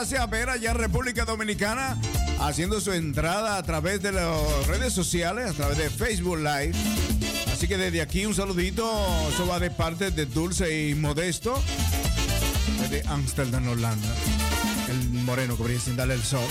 pase 0.00 0.16
a 0.16 0.24
ver 0.24 0.48
allá 0.48 0.72
República 0.72 1.26
Dominicana 1.26 1.94
haciendo 2.40 2.80
su 2.80 2.90
entrada 2.90 3.58
a 3.58 3.62
través 3.62 4.00
de 4.00 4.12
las 4.12 4.66
redes 4.66 4.94
sociales, 4.94 5.50
a 5.50 5.52
través 5.52 5.76
de 5.76 5.90
Facebook 5.90 6.38
Live. 6.38 6.72
Así 7.52 7.68
que 7.68 7.76
desde 7.76 8.00
aquí 8.00 8.24
un 8.24 8.34
saludito, 8.34 8.90
eso 9.28 9.46
va 9.46 9.58
de 9.58 9.70
parte 9.70 10.10
de 10.10 10.24
Dulce 10.24 10.88
y 10.88 10.94
Modesto, 10.94 11.62
desde 12.80 13.06
Amsterdam, 13.08 13.68
Holanda. 13.68 14.08
El 14.88 15.10
moreno 15.22 15.54
que 15.58 15.64
brilla 15.64 15.80
sin 15.80 15.96
darle 15.96 16.14
el 16.14 16.22
sol, 16.22 16.48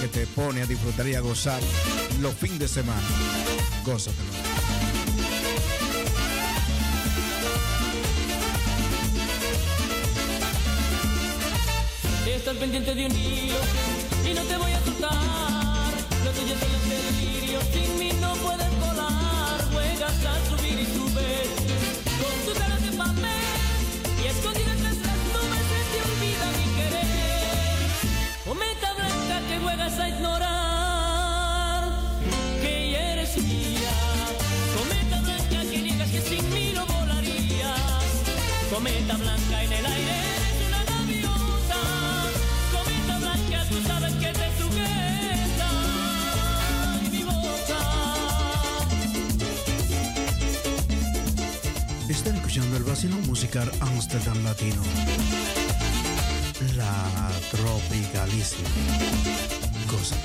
que 0.00 0.08
te 0.08 0.26
pone 0.28 0.62
a 0.62 0.66
disfrutar 0.66 1.06
y 1.06 1.16
a 1.16 1.20
gozar 1.20 1.60
los 2.22 2.34
fines 2.34 2.60
de 2.60 2.68
semana. 2.68 3.06
Gózate. 3.84 4.25
cometa 38.86 39.16
blanca 39.16 39.64
en 39.64 39.72
el 39.72 39.86
aire 39.86 40.12
es 40.46 40.68
una 40.68 40.84
gaviota. 40.84 41.80
Cometa 42.72 43.18
blanca, 43.18 43.64
tú 43.68 43.82
sabes 43.84 44.12
que 44.14 44.32
te 44.32 44.48
sujeta 44.58 45.70
mi 47.10 47.22
boca. 47.24 47.80
Están 52.08 52.36
escuchando 52.36 52.76
el 52.76 52.84
vacilón 52.84 53.26
musical 53.26 53.70
Amsterdam 53.80 54.44
Latino. 54.44 54.82
La 56.76 57.30
tropicalísima. 57.50 58.68
Cosa. 59.90 60.16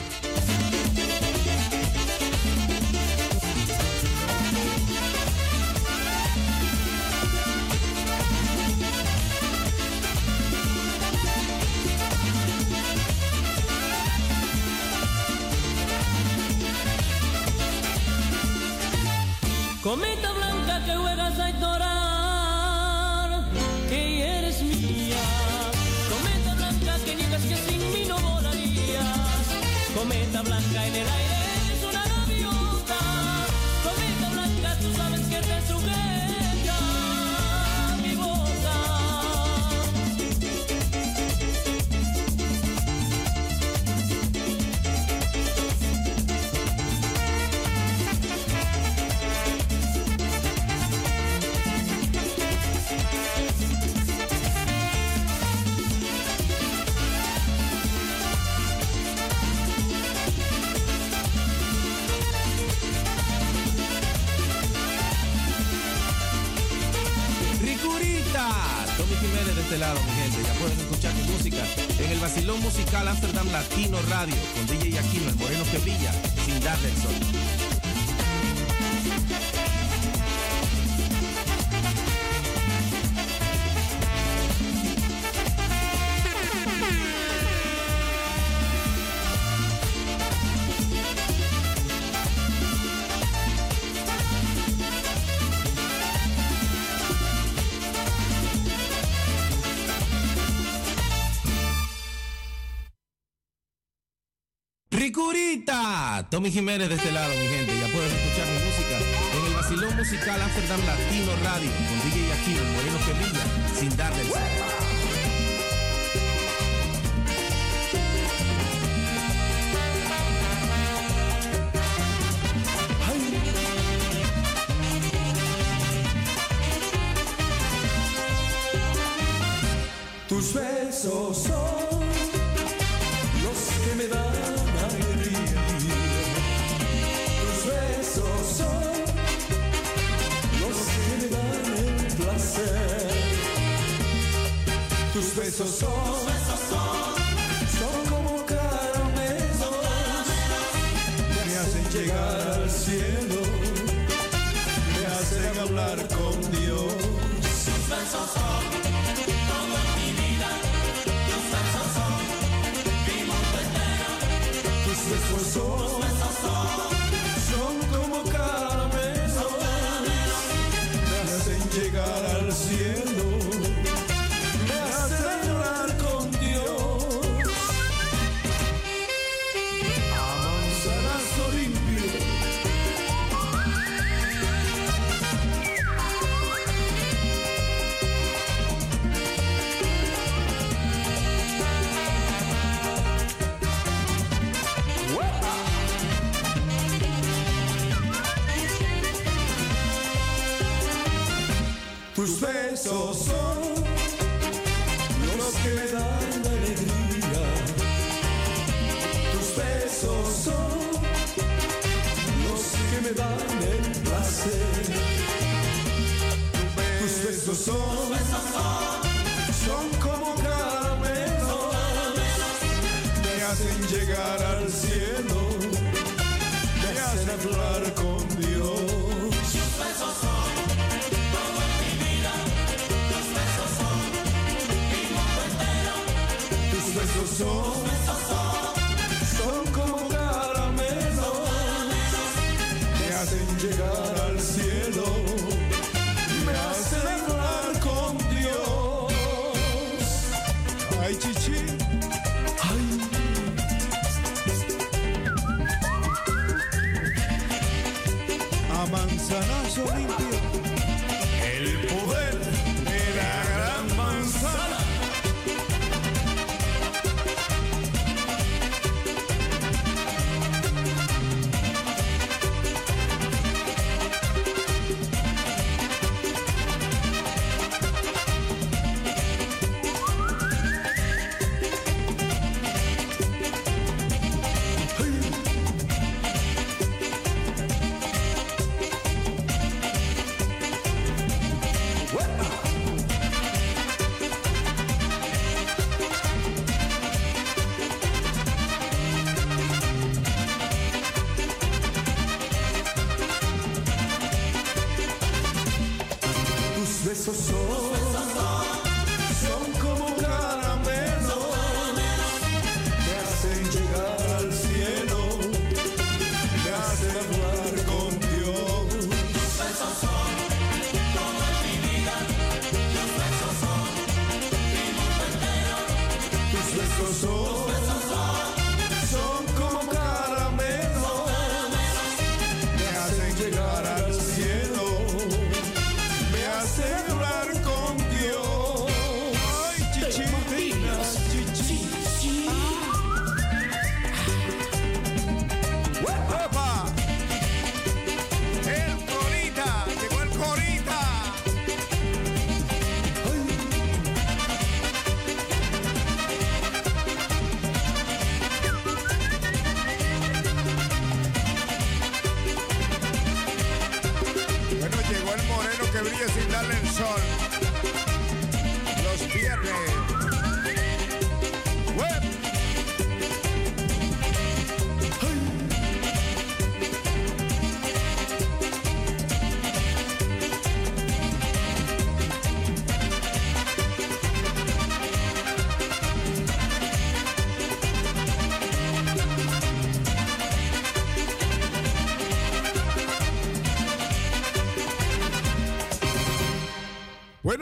Tommy 106.41 106.51
Jiménez 106.51 106.89
de 106.89 106.95
este 106.95 107.11
lado, 107.11 107.29
mi 107.35 107.47
gente. 107.49 107.71
Ya 107.79 107.87
puedes 107.93 108.11
escuchar 108.11 108.47
mi 108.47 108.65
música 108.65 108.97
en 109.37 109.45
el 109.45 109.53
vacilón 109.53 109.95
musical 109.95 110.41
Amsterdam 110.41 110.79
Latino 110.87 111.35
Radio 111.43 111.69
con 111.69 112.09
DJ 112.09 112.33
Aquino, 112.33 112.61
el 112.61 112.71
moreno 112.73 112.97
que 113.05 113.79
sin 113.79 113.95
darle 113.95 114.21
el 114.21 114.27
sol. 114.27 114.80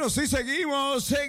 Sí, 0.10 0.28
seguimos, 0.28 1.04
seguimos. 1.04 1.29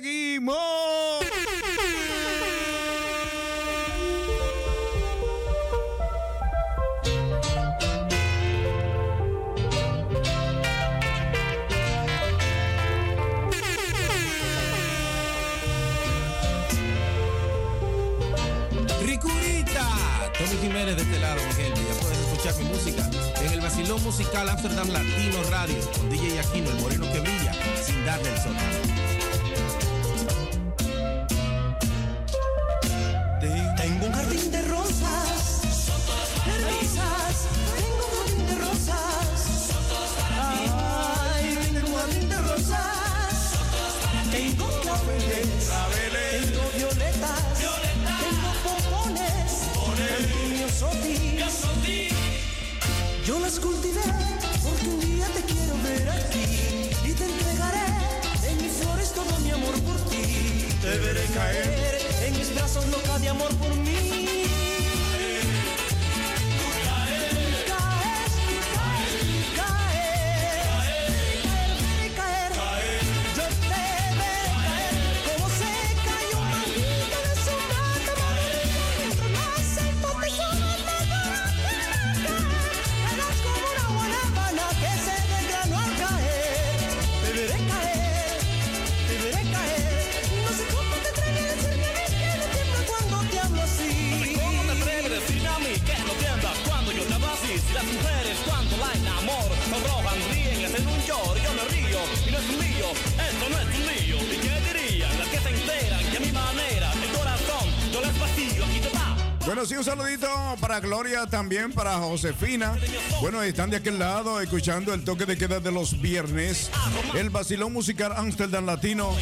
Gloria, 110.80 111.26
también 111.26 111.72
para 111.72 111.98
Josefina. 111.98 112.76
Bueno, 113.20 113.42
están 113.42 113.70
de 113.70 113.76
aquel 113.76 113.98
lado 113.98 114.40
escuchando 114.40 114.92
el 114.92 115.04
toque 115.04 115.26
de 115.26 115.36
queda 115.36 115.60
de 115.60 115.70
los 115.70 116.00
viernes. 116.00 116.70
El 117.14 117.30
vacilón 117.30 117.72
musical 117.72 118.12
Amsterdam 118.16 118.66
Latino 118.66 119.14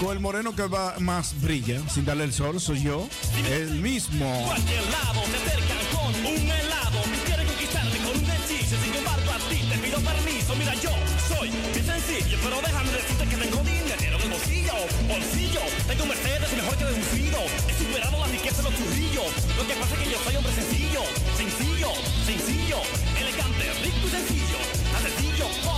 con 0.00 0.12
el 0.12 0.20
moreno 0.20 0.54
que 0.54 0.66
va 0.66 0.94
más 0.98 1.40
brilla, 1.40 1.80
sin 1.88 2.04
darle 2.04 2.24
el 2.24 2.32
sol, 2.32 2.60
soy 2.60 2.82
yo, 2.82 3.08
el 3.50 3.70
mismo. 3.76 4.54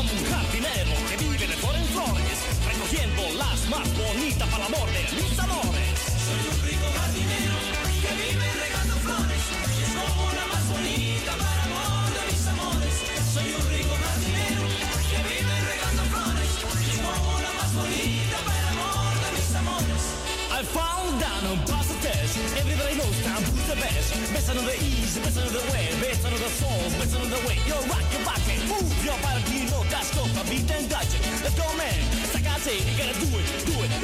Sencillo 0.09 0.17
como 0.17 0.21
un 0.21 0.25
jardinero 0.33 0.93
que 1.09 1.17
vive 1.17 1.47
de 1.47 1.57
flor 1.57 1.75
en 1.77 1.85
flores, 1.87 2.39
recogiendo 2.67 3.23
las 3.37 3.69
más 3.69 3.89
bonitas 3.97 4.49
para 4.49 4.67
el 4.67 4.75
amor 4.75 4.89
de 4.91 5.03
mis 5.17 5.39
amores. 5.39 5.89
Soy 6.25 6.41
un 6.49 6.59
rico 6.65 6.87
jardinero 6.97 7.57
que 8.03 8.13
vive 8.17 8.49
regando 8.65 8.95
flores. 9.05 9.43
Y 9.69 9.83
es 9.85 9.93
como 9.97 10.33
la 10.33 10.47
más 10.53 10.65
bonita 10.69 11.33
para 11.37 11.53
el 11.55 11.73
amor 11.73 12.09
de 12.17 12.23
mis 12.29 12.47
amores. 12.47 12.95
Soy 13.35 13.49
un 13.53 13.65
rico 13.69 13.95
jardinero 14.05 14.63
que 15.09 15.19
vive 15.29 15.55
regando 15.69 16.03
flores. 16.13 16.51
Y 16.59 16.91
es 16.91 16.99
como 17.05 17.41
la 17.41 17.53
más 17.59 17.71
bonita 17.75 18.37
para 18.47 18.61
el 18.61 18.69
amor 18.75 19.13
de 19.23 19.29
mis 19.37 19.51
amores. 19.57 20.03
I 20.49 20.63
found 20.65 21.21
down 21.21 21.43
on 21.53 21.59
past 21.69 21.93
test. 22.03 22.35
Everybody 22.57 22.95
knows 22.99 23.19
time 23.23 23.45
who's 23.45 23.67
the 23.69 23.77
best. 23.77 24.09
Best 24.33 24.51
on 24.51 24.65
the 24.65 24.77
east, 24.83 25.23
best 25.23 25.39
on 25.39 25.53
the 25.53 25.65
way, 25.71 25.87
best 26.03 26.25
on 26.27 26.33
the 26.33 26.51
soul, 26.61 26.83
best 26.99 27.15
on 27.15 27.31
the 27.31 27.41
way. 27.47 27.57
Yo, 27.69 27.77
rock 27.87 28.05
your 28.13 28.25
back 28.27 28.43
and 28.51 28.61
move 28.69 28.91
your 29.05 29.19
body. 29.23 29.43
You 29.49 29.65
beat 30.45 30.71
and 30.71 30.89
dodge 30.89 31.15
it. 31.15 31.23
Let's 31.43 31.57
go, 31.59 31.67
man. 31.77 31.95
It's 32.23 32.35
like 32.35 32.47
I 32.47 32.59
say, 32.59 32.79
you 32.79 32.97
gotta 32.99 33.19
do 33.19 33.27
it, 33.39 33.47
do 33.67 33.75
it. 33.85 33.98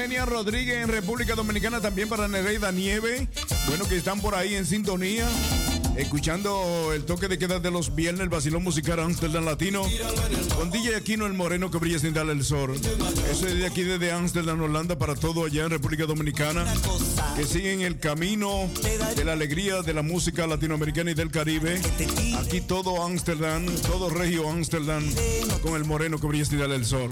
Yesenia 0.00 0.24
Rodríguez 0.24 0.82
en 0.82 0.88
República 0.88 1.34
Dominicana, 1.34 1.78
también 1.78 2.08
para 2.08 2.26
Nereida 2.26 2.72
Nieve. 2.72 3.28
Bueno, 3.66 3.86
que 3.86 3.98
están 3.98 4.18
por 4.22 4.34
ahí 4.34 4.54
en 4.54 4.64
sintonía, 4.64 5.28
escuchando 5.94 6.94
el 6.94 7.04
toque 7.04 7.28
de 7.28 7.36
queda 7.36 7.60
de 7.60 7.70
los 7.70 7.94
viernes, 7.94 8.22
el 8.22 8.30
vacilón 8.30 8.62
musical 8.62 8.98
Amsterdam 8.98 9.44
Latino, 9.44 9.82
con 10.56 10.70
DJ 10.70 10.96
Aquino 10.96 11.26
el 11.26 11.34
Moreno 11.34 11.70
que 11.70 11.76
brilla 11.76 11.98
sin 11.98 12.14
darle 12.14 12.32
el 12.32 12.42
sol. 12.44 12.80
Eso 13.30 13.46
es 13.46 13.58
de 13.58 13.66
aquí, 13.66 13.82
desde 13.82 14.10
Amsterdam, 14.10 14.62
Holanda, 14.62 14.96
para 14.96 15.14
todo 15.16 15.44
allá 15.44 15.64
en 15.64 15.70
República 15.70 16.06
Dominicana, 16.06 16.64
que 17.36 17.44
siguen 17.44 17.82
el 17.82 17.98
camino 17.98 18.70
de 19.14 19.24
la 19.26 19.32
alegría 19.32 19.82
de 19.82 19.92
la 19.92 20.00
música 20.00 20.46
latinoamericana 20.46 21.10
y 21.10 21.14
del 21.14 21.30
Caribe. 21.30 21.78
Aquí 22.38 22.62
todo 22.62 23.02
Amsterdam, 23.04 23.66
todo 23.82 24.08
Regio 24.08 24.48
Amsterdam, 24.48 25.04
con 25.62 25.74
el 25.74 25.84
Moreno 25.84 26.18
que 26.18 26.26
brilla 26.26 26.46
sin 26.46 26.58
darle 26.58 26.76
el 26.76 26.86
sol. 26.86 27.10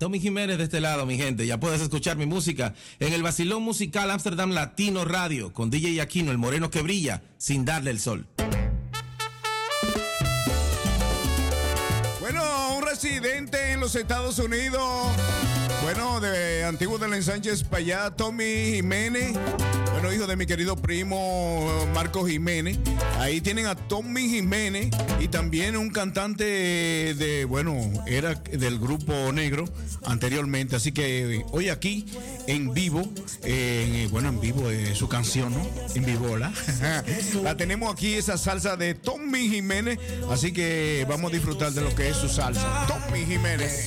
Tommy 0.00 0.18
Jiménez 0.18 0.56
de 0.56 0.64
este 0.64 0.80
lado, 0.80 1.04
mi 1.04 1.18
gente. 1.18 1.46
Ya 1.46 1.60
puedes 1.60 1.82
escuchar 1.82 2.16
mi 2.16 2.24
música 2.24 2.72
en 3.00 3.12
el 3.12 3.22
Basilón 3.22 3.62
Musical 3.62 4.10
Amsterdam 4.10 4.52
Latino 4.52 5.04
Radio 5.04 5.52
con 5.52 5.68
DJ 5.68 6.00
Aquino, 6.00 6.30
el 6.30 6.38
moreno 6.38 6.70
que 6.70 6.80
brilla 6.80 7.20
sin 7.36 7.66
darle 7.66 7.90
el 7.90 8.00
sol. 8.00 8.26
Bueno, 12.18 12.42
un 12.78 12.82
residente 12.82 13.72
en 13.72 13.80
los 13.80 13.94
Estados 13.94 14.38
Unidos, 14.38 14.82
bueno, 15.82 16.18
de 16.20 16.64
antiguo 16.64 16.96
del 16.96 17.12
Ensánchez 17.12 17.64
para 17.64 17.82
allá, 17.82 18.10
Tommy 18.10 18.76
Jiménez, 18.76 19.36
bueno, 19.92 20.14
hijo 20.14 20.26
de 20.26 20.36
mi 20.36 20.46
querido 20.46 20.76
primo 20.76 21.86
Marco 21.92 22.26
Jiménez. 22.26 22.78
Ahí 23.18 23.42
tienen 23.42 23.66
a 23.66 23.74
Tommy 23.74 24.30
Jiménez 24.30 24.88
y 25.20 25.28
también 25.28 25.76
un 25.76 25.90
cantante 25.90 26.44
de, 26.44 27.44
bueno, 27.44 27.76
era 28.06 28.34
del 28.34 28.78
grupo 28.78 29.12
negro 29.30 29.66
anteriormente. 30.10 30.76
Así 30.76 30.92
que 30.92 31.44
hoy 31.52 31.68
aquí 31.68 32.06
en 32.46 32.72
vivo, 32.74 33.08
eh, 33.44 34.08
bueno, 34.10 34.28
en 34.28 34.40
vivo 34.40 34.70
eh, 34.70 34.94
su 34.94 35.08
canción, 35.08 35.52
¿no? 35.52 35.66
En 35.94 36.04
vivo, 36.04 36.36
¿la? 36.36 36.52
tenemos 37.56 37.92
aquí, 37.92 38.14
esa 38.14 38.36
salsa 38.36 38.76
de 38.76 38.94
Tommy 38.94 39.48
Jiménez. 39.48 39.98
Así 40.30 40.52
que 40.52 41.06
vamos 41.08 41.30
a 41.30 41.34
disfrutar 41.34 41.72
de 41.72 41.80
lo 41.80 41.94
que 41.94 42.08
es 42.08 42.16
su 42.16 42.28
salsa. 42.28 42.86
Tommy 42.86 43.24
Jiménez. 43.24 43.86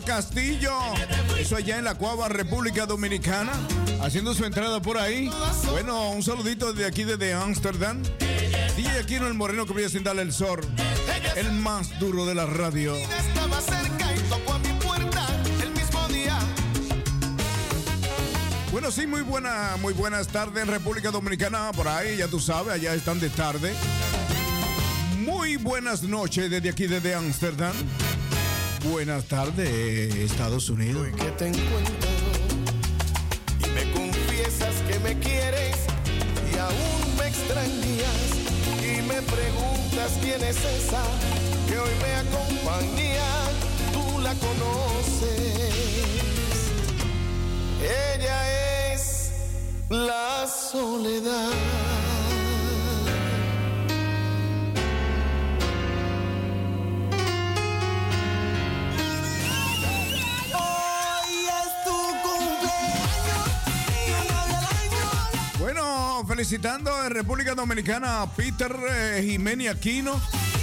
Castillo. 0.00 0.72
Eso 1.38 1.56
allá 1.56 1.78
en 1.78 1.84
la 1.84 1.94
Cuava, 1.94 2.28
República 2.28 2.86
Dominicana. 2.86 3.52
Haciendo 4.00 4.34
su 4.34 4.44
entrada 4.44 4.80
por 4.80 4.98
ahí. 4.98 5.30
Bueno, 5.70 6.10
un 6.10 6.22
saludito 6.22 6.72
de 6.72 6.86
aquí 6.86 7.04
desde 7.04 7.32
Ámsterdam. 7.32 8.02
DJ 8.76 8.98
Aquino 8.98 9.26
el 9.26 9.34
Moreno 9.34 9.66
que 9.66 9.72
voy 9.72 9.84
a 9.84 9.88
sin 9.88 10.06
el 10.06 10.32
sol. 10.32 10.60
El 11.36 11.52
más 11.52 11.98
duro 11.98 12.26
de 12.26 12.34
la 12.34 12.46
radio. 12.46 12.94
Estaba 12.94 13.60
cerca 13.60 14.14
y 14.14 14.20
tocó 14.28 14.54
a 14.54 14.58
mi 14.58 14.72
puerta 14.80 15.26
el 15.62 15.70
mismo 15.70 16.08
día. 16.08 16.38
Bueno, 18.72 18.90
sí, 18.90 19.06
muy, 19.06 19.22
buena, 19.22 19.76
muy 19.80 19.94
buenas 19.94 20.28
tardes 20.28 20.62
en 20.62 20.68
República 20.68 21.10
Dominicana. 21.10 21.72
Por 21.72 21.88
ahí, 21.88 22.18
ya 22.18 22.28
tú 22.28 22.40
sabes, 22.40 22.74
allá 22.74 22.94
están 22.94 23.20
de 23.20 23.30
tarde. 23.30 23.74
Muy 25.24 25.56
buenas 25.56 26.02
noches 26.02 26.50
desde 26.50 26.68
aquí, 26.68 26.86
desde 26.86 27.14
Ámsterdam. 27.14 27.74
Buenas 28.90 29.24
tardes, 29.24 30.14
Estados 30.14 30.70
Unidos. 30.70 31.08
que 31.16 31.30
te 31.32 31.48
encuentro 31.48 32.08
y 33.64 33.68
me 33.70 33.92
confiesas 33.92 34.74
que 34.88 34.98
me 35.00 35.18
quieres 35.18 35.76
y 36.52 36.58
aún 36.58 37.16
me 37.18 37.26
extrañas 37.26 38.30
y 38.80 39.02
me 39.02 39.20
preguntas 39.22 40.12
quién 40.22 40.42
es 40.42 40.56
esa 40.56 41.02
que 41.68 41.78
hoy 41.78 41.90
me 42.00 42.14
acompaña. 42.14 43.26
Tú 43.92 44.20
la 44.20 44.34
conoces. 44.34 45.32
Ella 47.82 48.92
es 48.92 49.32
la 49.88 50.46
soledad. 50.46 52.05
Felicitando 66.36 66.90
en 67.02 67.12
República 67.12 67.54
Dominicana 67.54 68.20
a 68.20 68.30
Peter 68.30 68.70
eh, 68.90 69.24
Jiménez 69.26 69.70
Aquino. 69.70 70.20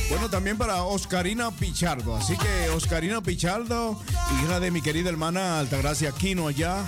Bueno, 0.08 0.30
también 0.30 0.56
para 0.56 0.84
Oscarina 0.84 1.50
Pichardo. 1.50 2.16
Así 2.16 2.38
que 2.38 2.70
Oscarina 2.70 3.22
Pichardo, 3.24 4.00
hija 4.44 4.60
de 4.60 4.70
mi 4.70 4.84
querida 4.84 5.10
hermana 5.10 5.58
Altagracia 5.58 6.10
Aquino 6.10 6.48
allá 6.48 6.86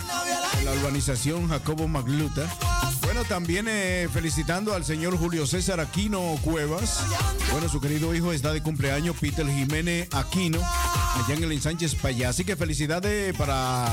en 0.60 0.66
la 0.66 0.72
urbanización 0.74 1.50
Jacobo 1.50 1.88
Magluta. 1.88 2.48
Bueno, 3.02 3.24
también 3.24 3.66
eh, 3.68 4.08
felicitando 4.14 4.76
al 4.76 4.86
señor 4.86 5.18
Julio 5.18 5.48
César 5.48 5.80
Aquino 5.80 6.38
Cuevas. 6.44 7.00
Bueno, 7.52 7.68
su 7.70 7.82
querido 7.82 8.14
hijo 8.14 8.34
está 8.34 8.54
de 8.54 8.62
cumpleaños, 8.62 9.16
Peter 9.20 9.48
Jiménez 9.48 10.10
Aquino, 10.12 10.60
allá 10.60 11.34
en 11.36 11.44
el 11.44 11.52
Ensánchez 11.54 11.96
Payá. 11.96 12.30
Así 12.30 12.46
que 12.46 12.56
felicidades 12.56 13.36
para 13.36 13.92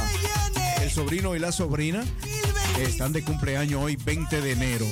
el 0.83 0.91
sobrino 0.91 1.35
y 1.35 1.39
la 1.39 1.51
sobrina. 1.51 2.05
Están 2.81 3.13
de 3.13 3.23
cumpleaños 3.23 3.83
hoy, 3.83 3.97
20 3.97 4.41
de 4.41 4.53
enero. 4.53 4.87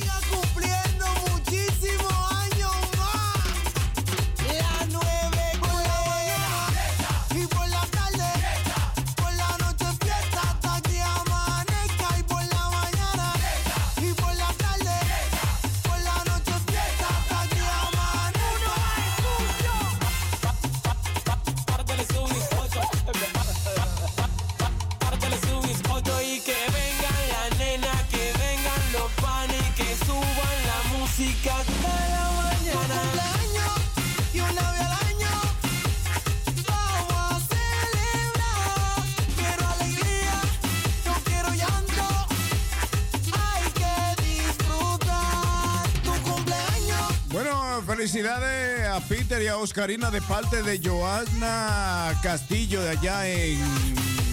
A 49.40 49.42
Peter 49.42 49.42
y 49.42 49.48
a 49.48 49.56
Oscarina 49.56 50.10
de 50.10 50.20
parte 50.22 50.62
de 50.62 50.80
Joana 50.86 52.18
Castillo 52.22 52.82
de 52.82 52.90
allá 52.90 53.26
en 53.26 53.58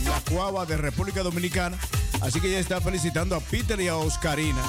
La 0.06 0.20
Cuava 0.30 0.66
de 0.66 0.76
República 0.76 1.24
Dominicana. 1.24 1.78
Así 2.22 2.42
que 2.42 2.48
ella 2.48 2.60
está 2.60 2.82
felicitando 2.82 3.36
a 3.36 3.40
Peter 3.40 3.80
y 3.80 3.88
a 3.88 3.96
Oscarina. 3.96 4.62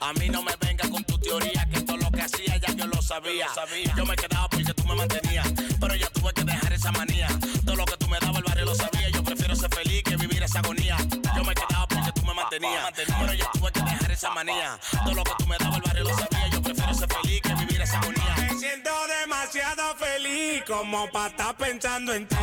A 0.00 0.12
mí 0.12 0.28
no 0.28 0.40
me 0.40 0.52
venga 0.60 0.88
con 0.88 1.02
tu 1.02 1.18
teoría, 1.18 1.68
que 1.68 1.80
todo 1.80 1.96
lo 1.96 2.10
que 2.12 2.22
hacía 2.22 2.56
ya 2.58 2.72
yo 2.74 2.86
lo 2.86 3.02
sabía. 3.02 3.48
Yo 3.96 4.06
me 4.06 4.14
quedaba 4.14 4.48
porque 4.48 4.72
tú 4.72 4.84
me 4.86 4.94
mantenías, 4.94 5.52
pero 5.80 5.96
ya 5.96 6.08
tuve 6.10 6.32
que 6.32 6.44
dejar 6.44 6.72
esa 6.72 6.92
manía. 6.92 7.26
Todo 7.66 7.74
lo 7.74 7.84
que 7.84 7.96
tú 7.96 8.06
me 8.06 8.20
dabas 8.20 8.36
el 8.36 8.44
barrio 8.44 8.64
lo 8.66 8.74
sabía. 8.76 9.08
Yo 9.08 9.24
prefiero 9.24 9.56
ser 9.56 9.74
feliz 9.74 10.04
que 10.04 10.16
vivir 10.16 10.44
esa 10.44 10.60
agonía. 10.60 10.96
Yo 11.36 11.42
me 11.42 11.54
quedaba 11.54 11.88
porque 11.88 12.12
tú 12.12 12.24
me 12.24 12.34
mantenías, 12.34 12.88
pero 12.94 13.34
ya 13.34 13.50
tuve 13.52 13.72
que 13.72 13.80
dejar 13.80 14.12
esa 14.12 14.30
manía. 14.30 14.78
Todo 15.04 15.14
lo 15.14 15.24
que 15.24 15.32
tú 15.36 15.46
me 15.48 15.58
dabas 15.58 15.76
el 15.76 15.82
barrio 15.82 16.04
lo 16.04 16.16
sabía. 16.16 16.48
Yo 16.48 16.62
prefiero 16.62 16.94
ser 16.94 17.08
feliz 17.12 17.42
que 17.42 17.54
vivir 17.56 17.80
esa 17.82 17.98
agonía. 17.98 18.36
Me 18.36 18.58
siento 18.60 18.90
demasiado 19.20 19.96
feliz 19.96 20.62
como 20.68 21.10
para 21.10 21.26
estar 21.30 21.56
pensando 21.56 22.14
en 22.14 22.28
ti. 22.28 22.36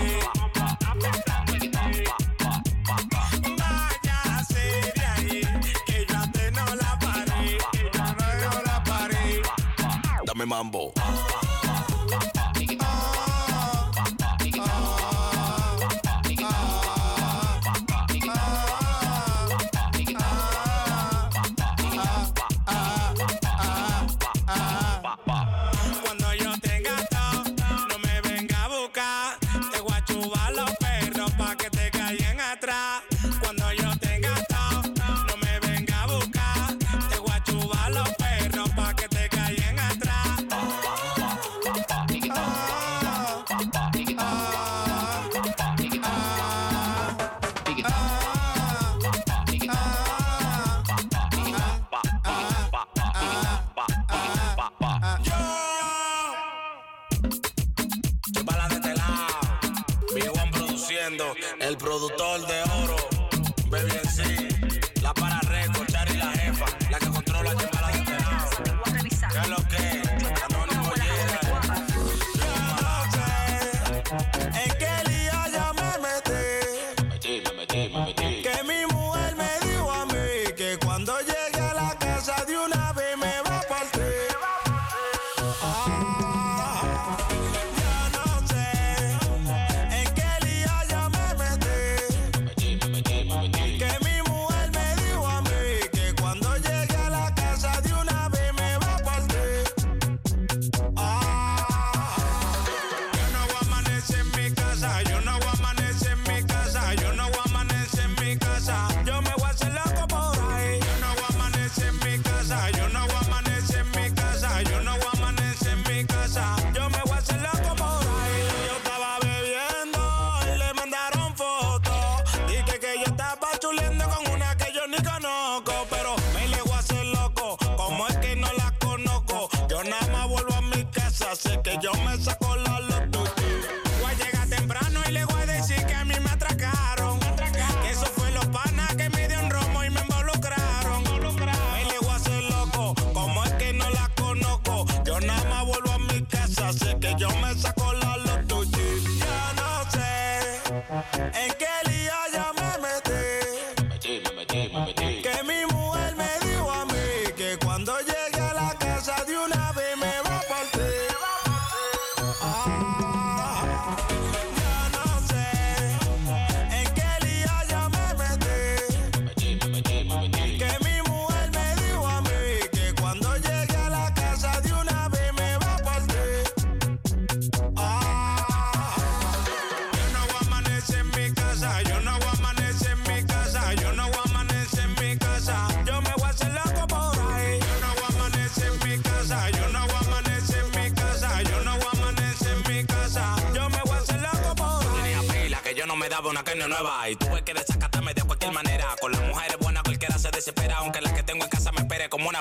Dame 10.40 10.46
mambo. 10.46 10.94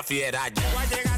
Fiera. 0.09 0.47
Ya. 0.47 1.08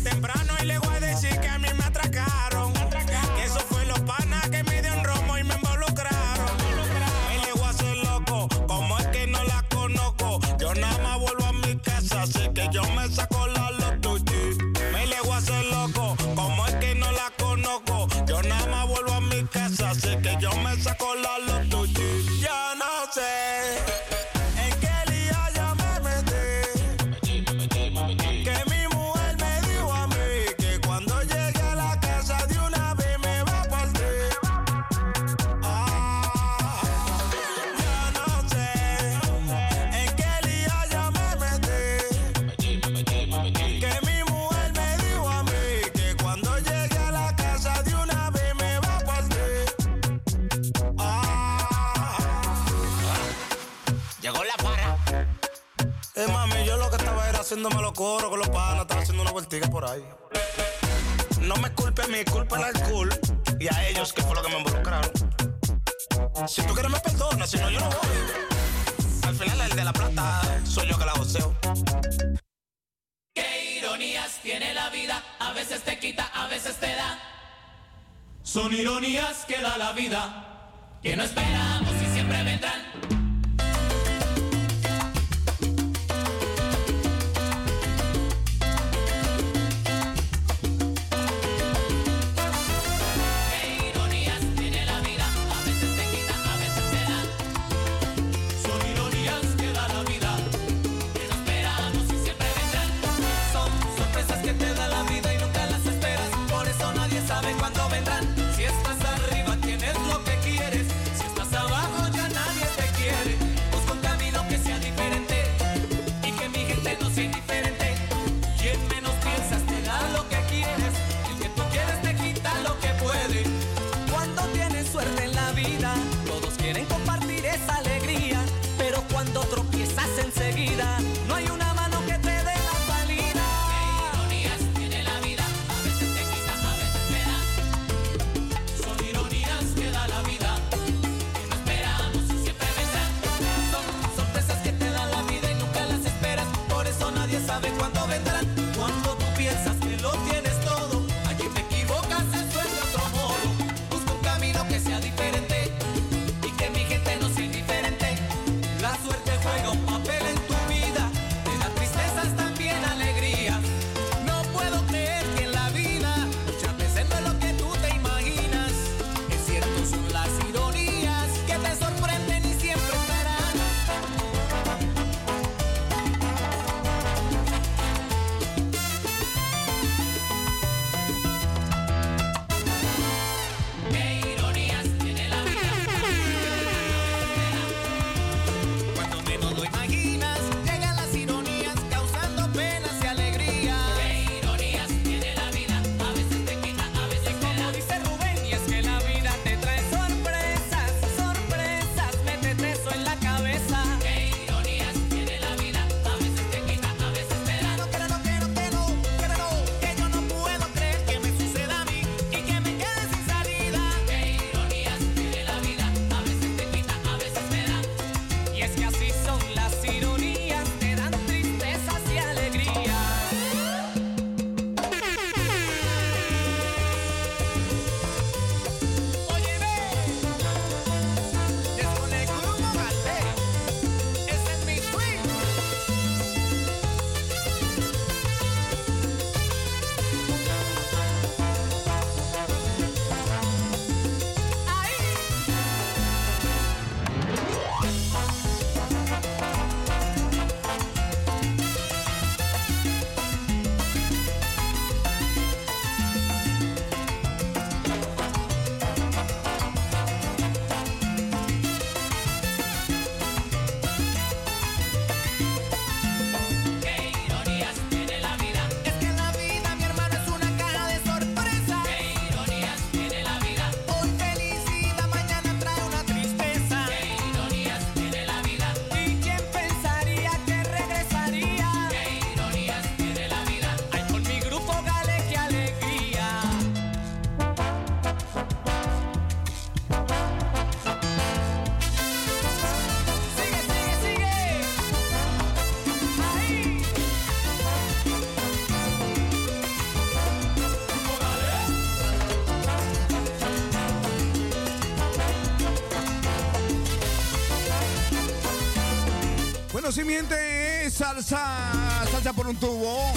Gente, 310.12 310.91
salsa, 310.91 311.72
salsa 312.12 312.34
por 312.34 312.47
un 312.47 312.55
tubo, 312.57 313.14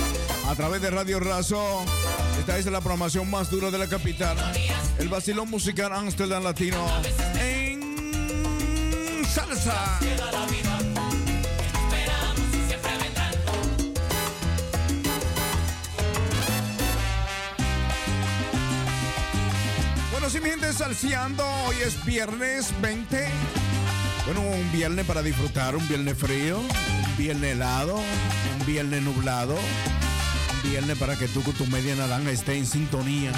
a 0.47 0.55
través 0.55 0.81
de 0.81 0.91
Radio 0.91 1.19
Razo. 1.19 1.85
Esta 2.39 2.57
es 2.57 2.67
la 2.67 2.81
programación 2.81 3.29
más 3.29 3.51
dura 3.51 3.71
de 3.73 3.79
la 3.79 3.89
capital. 3.89 4.37
El 4.99 5.09
vacilón 5.09 5.51
musical 5.51 5.93
Amsterdam 5.93 6.45
Latino 6.45 6.79
en 7.41 9.25
salsa. 9.27 9.99
Bueno, 20.13 20.31
sí, 20.31 20.41
mi 20.41 20.51
gente, 20.51 20.73
salseando. 20.73 21.45
Hoy 21.67 21.77
es 21.85 22.05
viernes 22.05 22.73
20. 22.81 23.64
Bueno, 24.27 24.41
un 24.41 24.73
viernes 24.73 25.05
para 25.05 25.23
disfrutar, 25.23 25.77
un 25.77 25.87
viernes 25.87 26.17
frío, 26.17 26.59
un 26.59 27.17
viernes 27.19 27.53
helado, 27.53 27.97
un 27.97 28.67
viernes 28.67 29.03
nublado, 29.03 29.55
un 29.55 30.71
viernes 30.71 30.97
para 30.97 31.17
que 31.17 31.29
tú 31.29 31.43
con 31.43 31.53
tu 31.53 31.67
media 31.67 31.95
naranja 31.95 32.31
esté 32.31 32.57
en 32.57 32.65
sintonía 32.65 33.33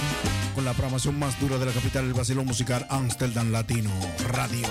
con 0.55 0.65
la 0.65 0.73
programación 0.73 1.19
más 1.19 1.39
dura 1.41 1.59
de 1.59 1.67
la 1.67 1.73
capital 1.73 2.05
del 2.05 2.15
vacilón 2.15 2.47
musical 2.47 2.87
Amsterdam 2.89 3.51
Latino 3.51 3.91
Radio. 4.29 4.69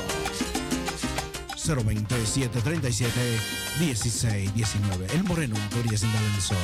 027 1.66 2.61
37 2.61 3.11
16 3.80 4.53
19. 4.53 5.07
El 5.13 5.24
moreno 5.26 5.55
brilla 5.72 5.97
sin 5.97 6.13
darle 6.13 6.36
el 6.36 6.41
sol. 6.41 6.57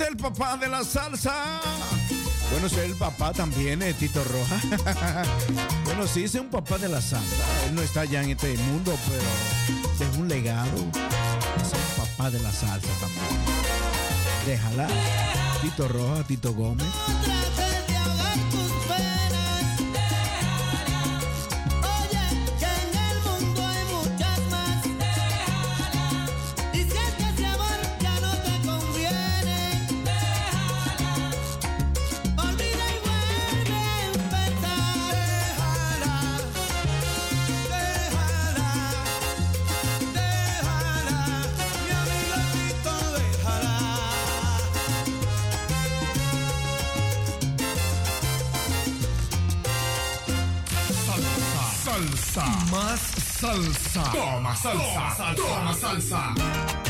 el 0.00 0.16
papá 0.16 0.56
de 0.56 0.68
la 0.68 0.84
salsa. 0.84 1.60
Bueno, 2.50 2.68
soy 2.68 2.90
el 2.90 2.94
papá 2.96 3.32
también, 3.32 3.82
eh, 3.82 3.92
Tito 3.92 4.24
Roja. 4.24 4.60
bueno, 5.84 6.06
sí, 6.06 6.24
es 6.24 6.34
un 6.34 6.48
papá 6.48 6.78
de 6.78 6.88
la 6.88 7.00
salsa. 7.00 7.66
Él 7.66 7.74
no 7.74 7.82
está 7.82 8.04
ya 8.04 8.22
en 8.22 8.30
este 8.30 8.56
mundo, 8.56 8.96
pero 9.08 10.10
es 10.10 10.16
un 10.16 10.28
legado. 10.28 10.76
Es 10.76 11.72
un 11.72 12.04
papá 12.04 12.30
de 12.30 12.40
la 12.40 12.52
salsa 12.52 12.88
también. 13.00 13.22
Déjala. 14.46 14.88
Tito 15.60 15.88
Roja, 15.88 16.24
Tito 16.24 16.54
Gómez. 16.54 16.86
Toma 54.52 54.74
salsa, 54.74 55.34
toma 55.34 55.72
salsa. 55.72 56.34
Toma 56.34 56.34
salsa. 56.34 56.81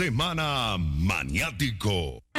Semana 0.00 0.78
maniático. 0.78 2.29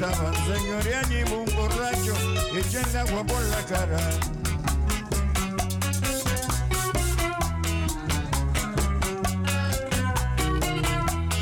Como 0.00 0.30
le 0.30 0.30
gritaban, 0.30 0.34
señor, 0.46 0.86
y 0.86 0.92
allí 0.92 1.22
va 1.24 1.36
un 1.36 1.54
borracho, 1.54 2.14
echen 2.56 2.96
agua 2.96 3.24
por 3.24 3.42
la 3.42 3.62
cara. 3.66 3.98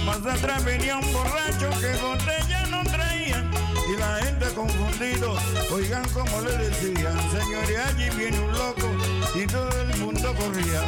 Más 0.04 0.26
atrás 0.26 0.64
venía 0.64 0.96
un 0.96 1.12
borracho 1.12 1.70
que 1.80 1.96
botella 2.02 2.66
no 2.66 2.82
traía 2.84 3.50
y 3.88 3.96
la 3.96 4.16
gente 4.24 4.46
confundido, 4.54 5.36
oigan 5.72 6.08
como 6.10 6.40
le 6.40 6.56
decían, 6.56 7.16
señor, 7.30 7.70
y 7.70 7.76
allí 7.76 8.16
viene 8.16 8.40
un 8.40 8.52
loco 8.52 8.88
y 9.34 9.46
todo 9.46 9.70
el 9.82 9.96
mundo 9.98 10.34
corría. 10.34 10.82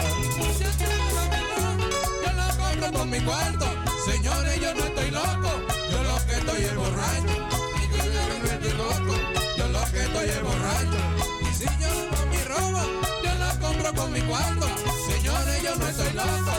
Yo 2.74 2.86
lo 2.86 2.92
con 2.98 3.10
mi 3.10 3.20
cuarto. 3.20 3.66
Señores, 4.04 4.60
yo 4.60 4.74
no 4.74 4.84
estoy 4.84 5.10
loco. 5.10 5.50
Yo 5.90 6.02
lo 6.02 6.26
que 6.26 6.32
estoy 6.32 6.64
es 6.64 6.76
borracho. 6.76 7.39
Mi 14.10 14.20
cuarto. 14.22 14.66
Señores, 15.06 15.62
yo 15.62 15.76
no 15.76 15.86
estoy 15.86 16.12
loco. 16.12 16.49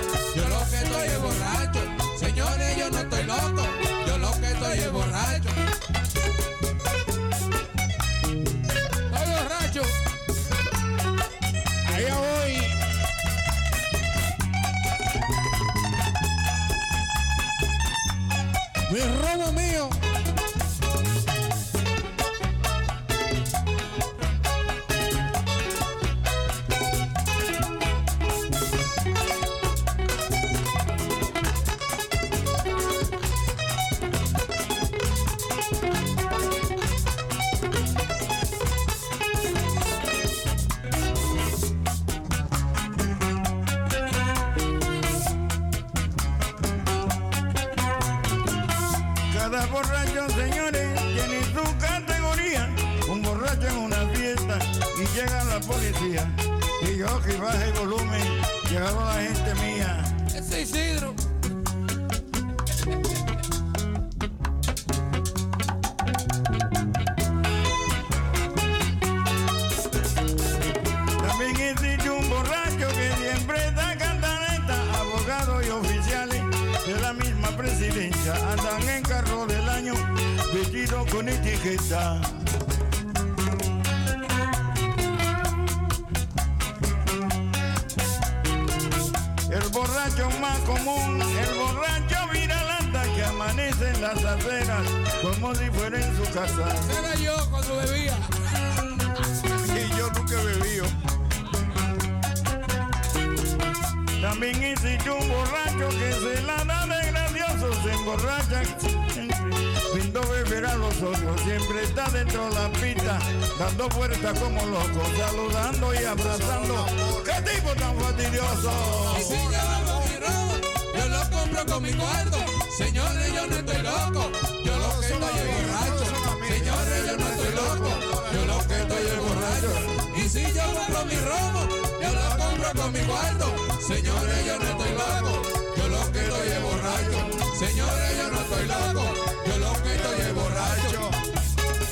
Dando 113.82 113.98
vueltas 113.98 114.40
como 114.40 114.66
loco, 114.66 115.02
saludando 115.18 115.94
y 115.94 116.06
abrazando. 116.06 116.86
¡Qué 117.26 117.52
tipo 117.52 117.74
tan 117.74 117.98
fastidioso! 117.98 118.72
Y 119.20 119.24
si 119.24 119.34
yo 119.34 119.62
robo 119.86 120.04
mi 120.06 120.16
robo, 120.18 120.56
yo 120.96 121.06
lo 121.10 121.30
compro 121.30 121.66
con 121.66 121.84
mi 121.84 121.94
cuarto. 121.94 122.38
Señores, 122.78 123.34
yo 123.34 123.48
no 123.48 123.56
estoy 123.56 123.82
loco. 123.82 124.32
Yo 124.66 124.78
lo 124.78 125.00
que 125.00 125.08
estoy 125.08 125.40
es 125.40 125.48
borracho. 125.52 126.06
Señores, 126.48 127.06
yo 127.08 127.18
no 127.18 127.28
estoy 127.28 127.54
loco. 127.56 127.90
Yo 128.34 128.46
lo 128.46 128.68
que 128.68 128.76
estoy 128.82 129.04
es 129.08 129.20
borracho. 129.26 129.74
Y 130.16 130.30
si 130.30 130.54
yo 130.54 130.64
compro 130.74 131.06
mi 131.06 131.16
robo, 131.16 131.62
yo 132.02 132.10
lo 132.14 132.28
compro 132.38 132.82
con 132.82 132.94
mi 132.94 133.00
cuarto. 133.00 133.46
Señores, 133.88 134.46
yo 134.46 134.60
no 134.60 134.66
estoy 134.70 134.92
loco. 134.92 135.42
Yo 135.78 135.88
lo 135.88 136.12
que 136.12 136.20
estoy 136.20 136.48
es 136.50 136.62
borracho. 136.62 137.20
Señores, 137.58 138.18
yo 138.18 138.30
no 138.30 138.42
estoy 138.42 138.68
loco. 138.68 139.04
Yo 139.46 139.58
lo 139.58 139.74
que 139.84 139.96
estoy 139.96 140.22
es 140.22 140.36
borracho. 140.36 141.10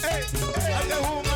¡Ay, 0.09 0.87
qué 0.87 1.28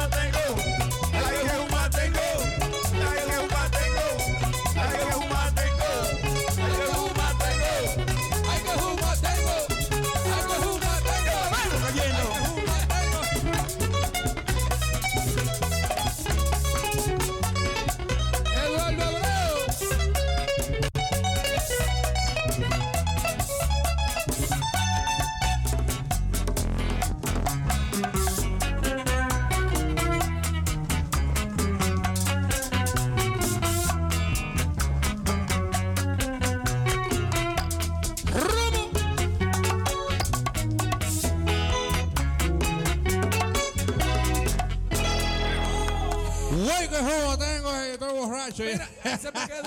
borracho. 49.18 49.34
Mira, 49.34 49.58
se 49.58 49.63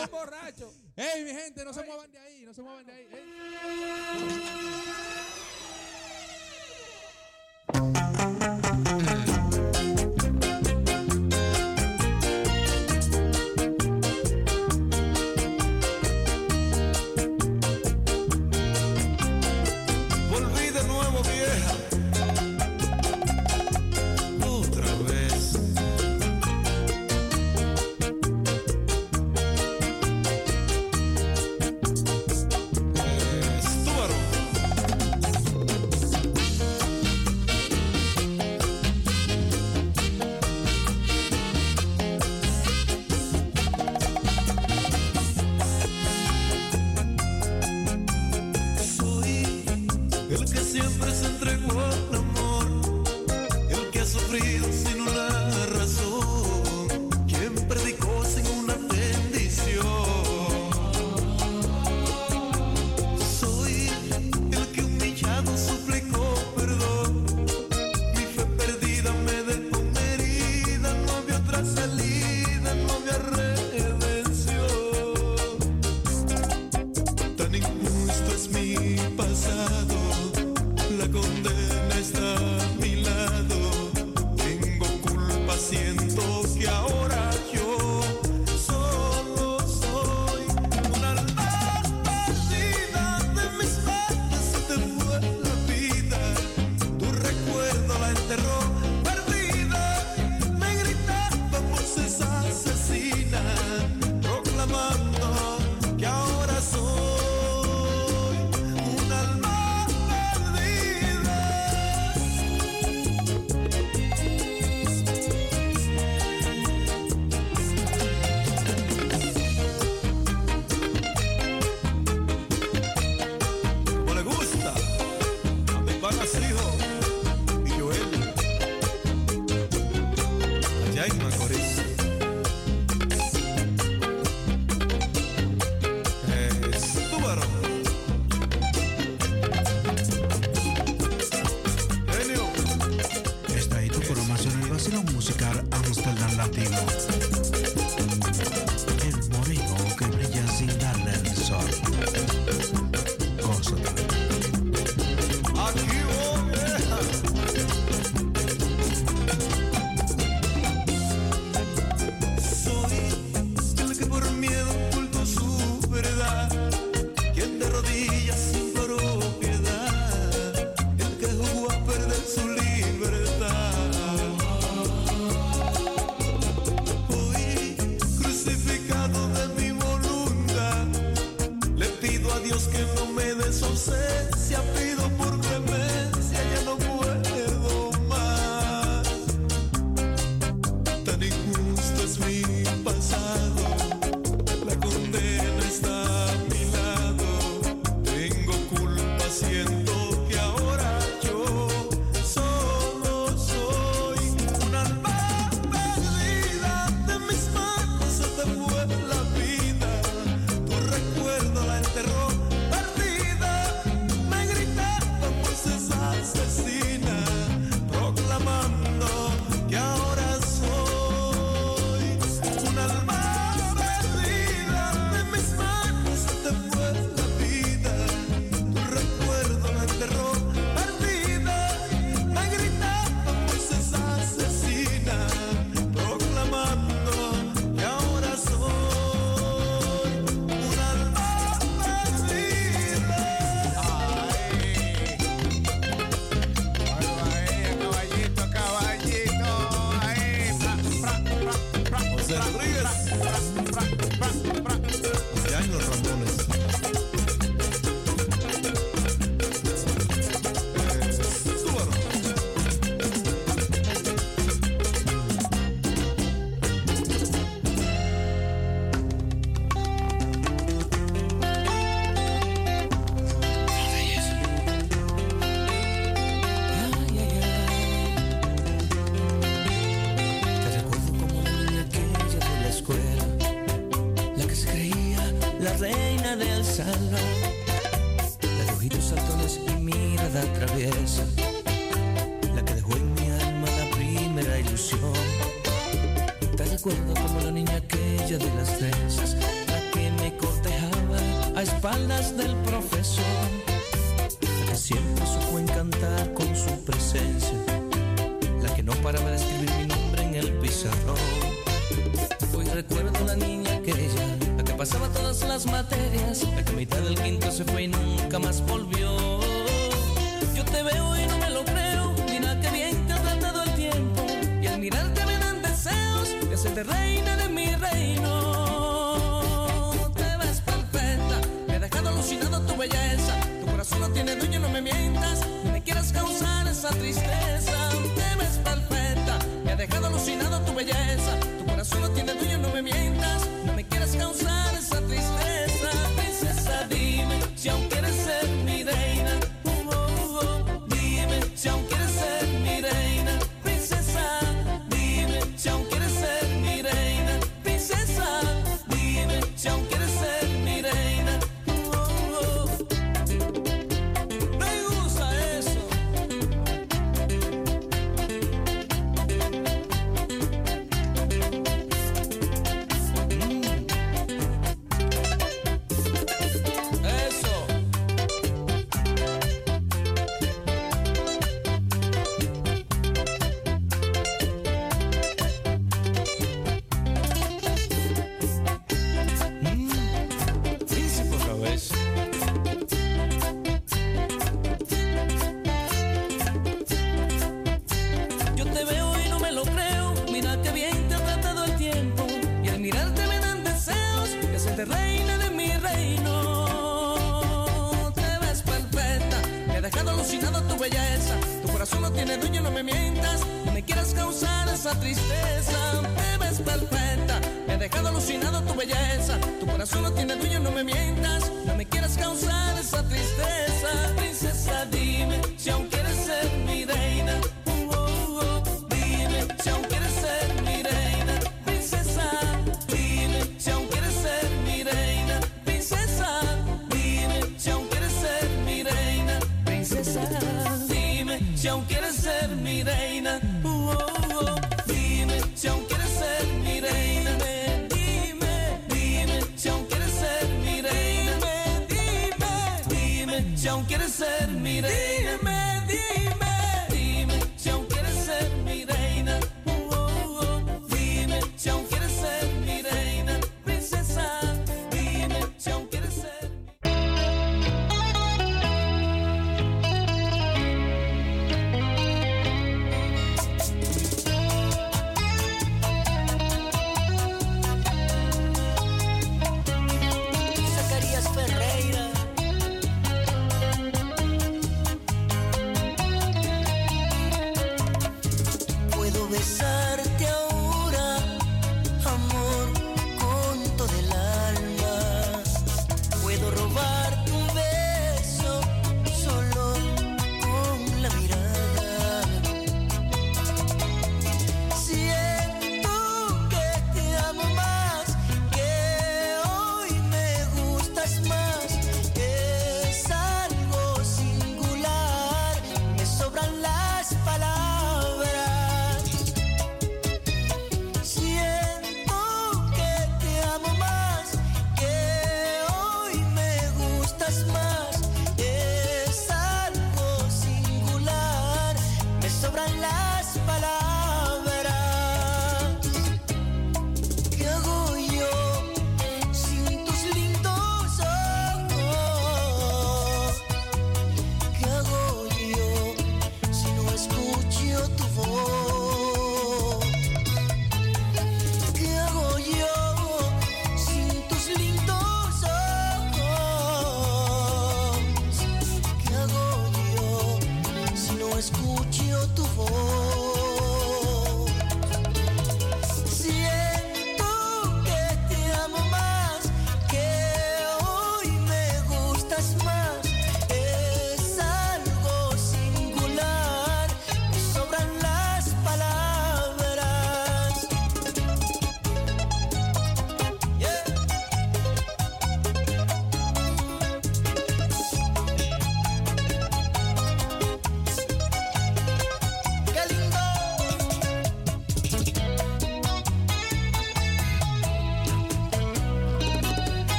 espaldas 301.87 302.37
del 302.37 302.56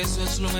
porque 0.00 0.12
eso 0.12 0.22
es 0.22 0.40
lo 0.40 0.50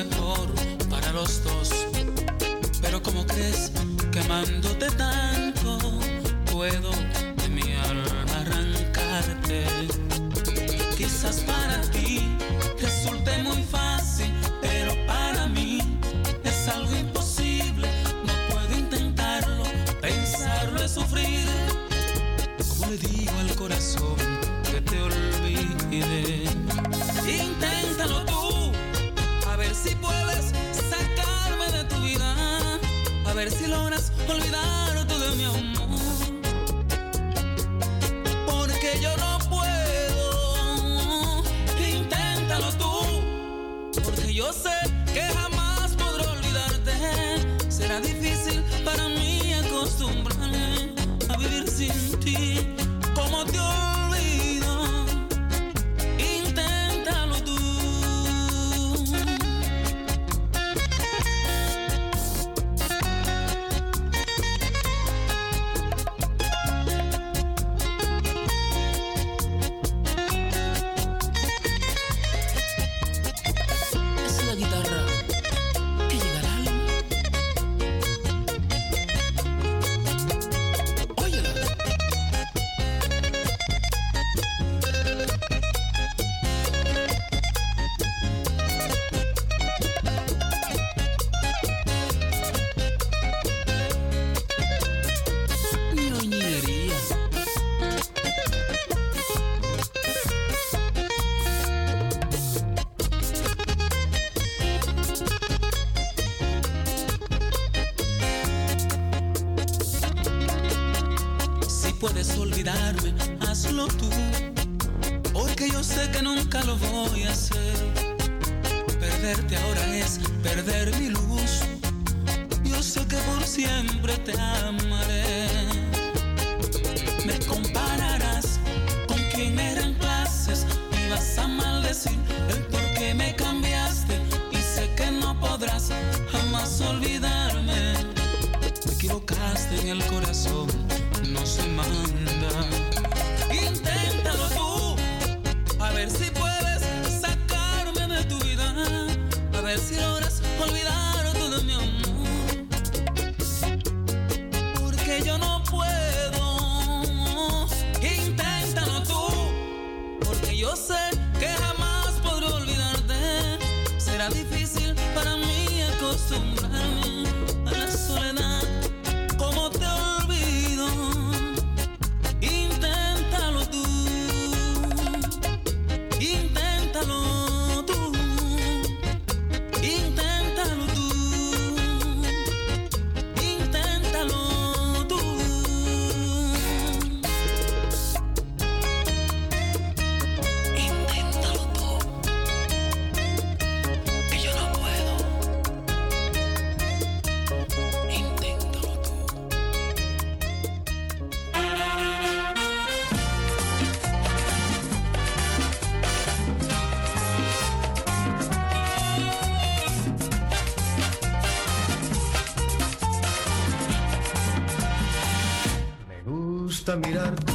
gusta 216.91 216.97
mirar 216.97 217.50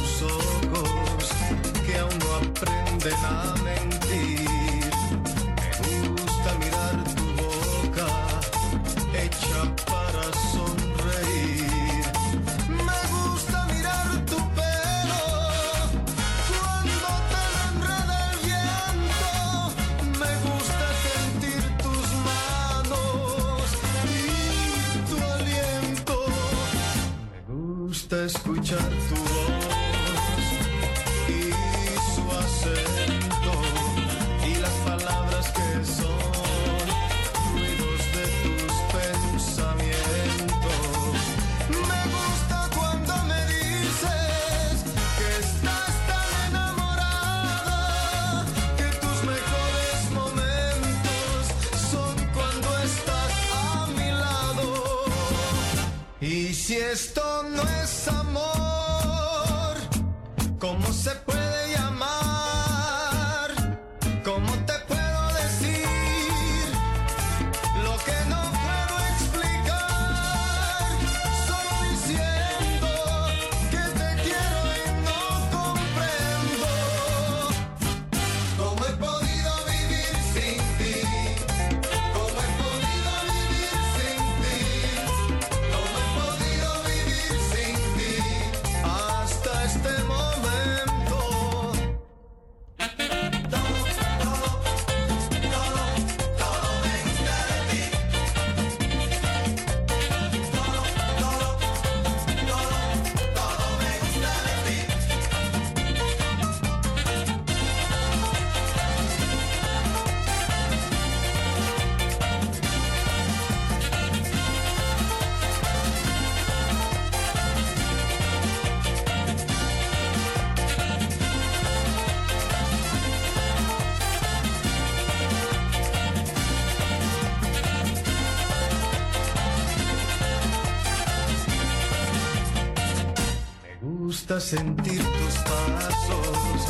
gusta 134.36 134.56
sentir 134.56 134.98
tus 134.98 135.34
pasos 135.48 136.60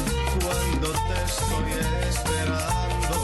cuando 0.41 0.89
te 0.93 1.17
estoy 1.25 1.71
esperando. 2.09 3.17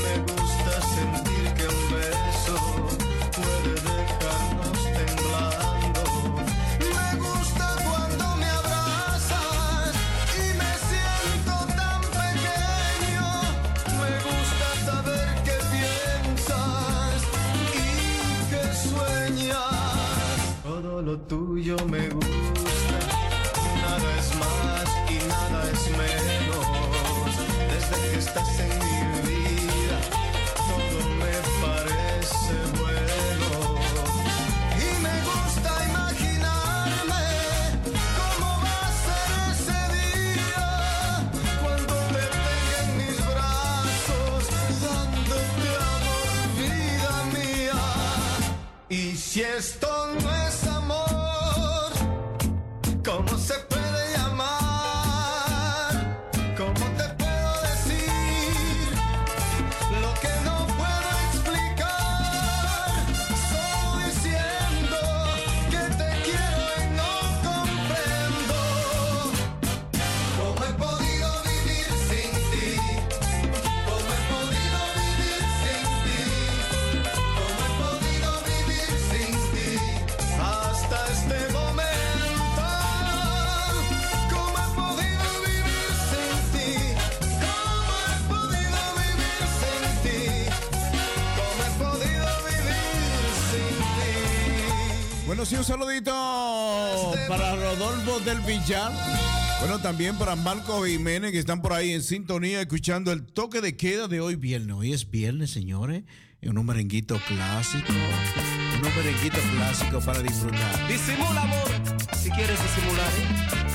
Me 0.00 0.14
gusta 0.32 0.72
sentir 0.96 1.44
que 1.56 1.64
un 1.68 1.82
beso 1.92 2.56
puede 3.36 3.74
dejarnos 3.74 4.80
temblando. 4.96 6.02
Me 6.96 7.08
gusta 7.18 7.66
cuando 7.84 8.26
me 8.36 8.48
abrazas 8.60 9.94
y 10.36 10.46
me 10.60 10.72
siento 10.88 11.54
tan 11.76 12.00
pequeño. 12.16 13.28
Me 14.00 14.10
gusta 14.26 14.68
saber 14.86 15.28
que 15.44 15.56
piensas 15.74 17.20
y 17.74 17.86
que 18.50 18.62
sueñas. 18.88 19.80
Todo 20.62 21.02
lo 21.02 21.14
tuyo 21.18 21.76
me 21.88 22.09
sí, 95.50 95.56
un 95.56 95.64
saludito 95.64 96.12
para 97.28 97.56
Rodolfo 97.56 98.20
del 98.20 98.40
Villar. 98.40 98.92
Bueno, 99.58 99.80
también 99.80 100.16
para 100.16 100.36
Marco 100.36 100.84
Jiménez, 100.84 101.32
que 101.32 101.40
están 101.40 101.60
por 101.60 101.72
ahí 101.72 101.90
en 101.90 102.02
sintonía, 102.02 102.60
escuchando 102.60 103.10
el 103.10 103.24
toque 103.24 103.60
de 103.60 103.76
queda 103.76 104.06
de 104.06 104.20
hoy 104.20 104.36
viernes. 104.36 104.76
Hoy 104.76 104.92
es 104.92 105.10
viernes, 105.10 105.50
señores. 105.50 106.04
Es 106.40 106.50
un 106.50 106.64
merenguito 106.64 107.20
clásico. 107.26 107.92
Un 107.92 108.96
merenguito 108.96 109.38
clásico 109.56 110.00
para 110.00 110.22
disfrutar. 110.22 110.88
Disimula, 110.88 111.42
amor, 111.42 111.68
si 112.16 112.30
quieres 112.30 112.58
disimular. 112.62 113.08
¿eh? 113.08 113.69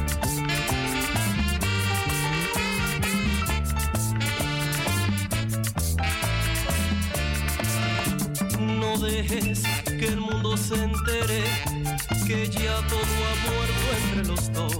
Los 14.23 14.51
dos. 14.53 14.75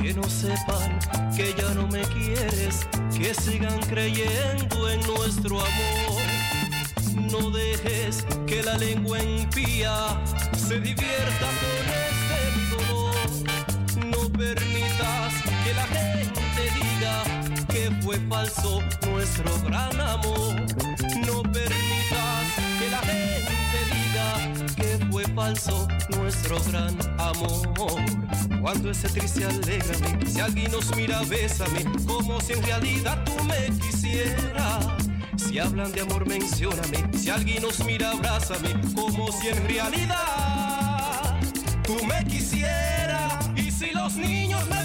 Que 0.00 0.12
no 0.14 0.22
sepan 0.28 0.98
que 1.36 1.54
ya 1.56 1.74
no 1.74 1.86
me 1.88 2.02
quieres, 2.02 2.86
que 3.16 3.34
sigan 3.34 3.78
creyendo 3.80 4.90
en 4.90 5.00
nuestro 5.06 5.60
amor. 5.60 6.22
No 7.30 7.50
dejes 7.50 8.24
que 8.46 8.62
la 8.62 8.76
lengua 8.76 9.22
impía 9.22 9.92
se 10.56 10.80
divierta 10.80 11.48
con 11.60 11.84
este 12.06 12.40
dolor. 12.76 13.14
No 14.06 14.28
permitas 14.32 15.32
que 15.64 15.74
la 15.74 15.86
gente 15.86 16.62
diga 16.74 17.22
que 17.68 17.90
fue 18.02 18.18
falso 18.28 18.80
nuestro 19.10 19.50
gran 19.62 20.00
amor. 20.00 20.56
No 21.26 21.42
permitas 21.42 22.46
que 22.78 22.90
la 22.90 23.00
gente 23.00 23.78
diga 23.92 24.74
que 24.76 25.06
fue 25.10 25.24
falso 25.34 25.89
nuestro 26.30 26.60
gran 26.70 26.96
amor. 27.18 28.00
Cuando 28.60 28.92
esté 28.92 29.08
triste, 29.08 29.44
alégrame. 29.44 30.24
Si 30.26 30.38
alguien 30.38 30.70
nos 30.70 30.94
mira, 30.94 31.22
bésame. 31.22 31.84
Como 32.06 32.40
si 32.40 32.52
en 32.52 32.62
realidad 32.62 33.24
tú 33.24 33.42
me 33.44 33.76
quisieras. 33.80 34.86
Si 35.36 35.58
hablan 35.58 35.90
de 35.90 36.02
amor, 36.02 36.28
mencióname. 36.28 36.98
Si 37.18 37.30
alguien 37.30 37.62
nos 37.62 37.84
mira, 37.84 38.12
abrázame. 38.12 38.80
Como 38.94 39.32
si 39.32 39.48
en 39.48 39.66
realidad 39.66 41.40
tú 41.82 41.96
me 42.04 42.24
quisieras. 42.24 43.50
Y 43.56 43.72
si 43.72 43.90
los 43.90 44.14
niños 44.14 44.64
me 44.68 44.79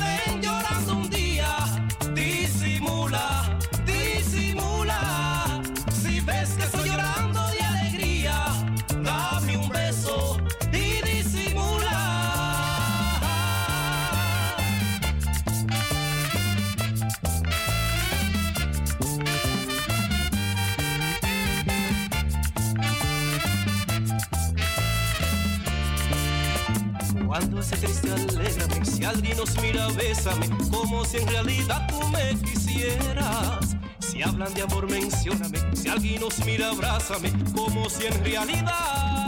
Como 30.71 31.05
si 31.05 31.17
en 31.17 31.27
realidad 31.27 31.87
tú 31.87 31.99
me 32.09 32.35
quisieras. 32.41 33.75
Si 33.99 34.23
hablan 34.23 34.51
de 34.55 34.63
amor, 34.63 34.89
mencióname. 34.89 35.59
Si 35.75 35.87
alguien 35.87 36.21
nos 36.21 36.43
mira, 36.43 36.69
abrázame. 36.69 37.31
Como 37.53 37.87
si 37.91 38.07
en 38.07 38.23
realidad 38.23 39.24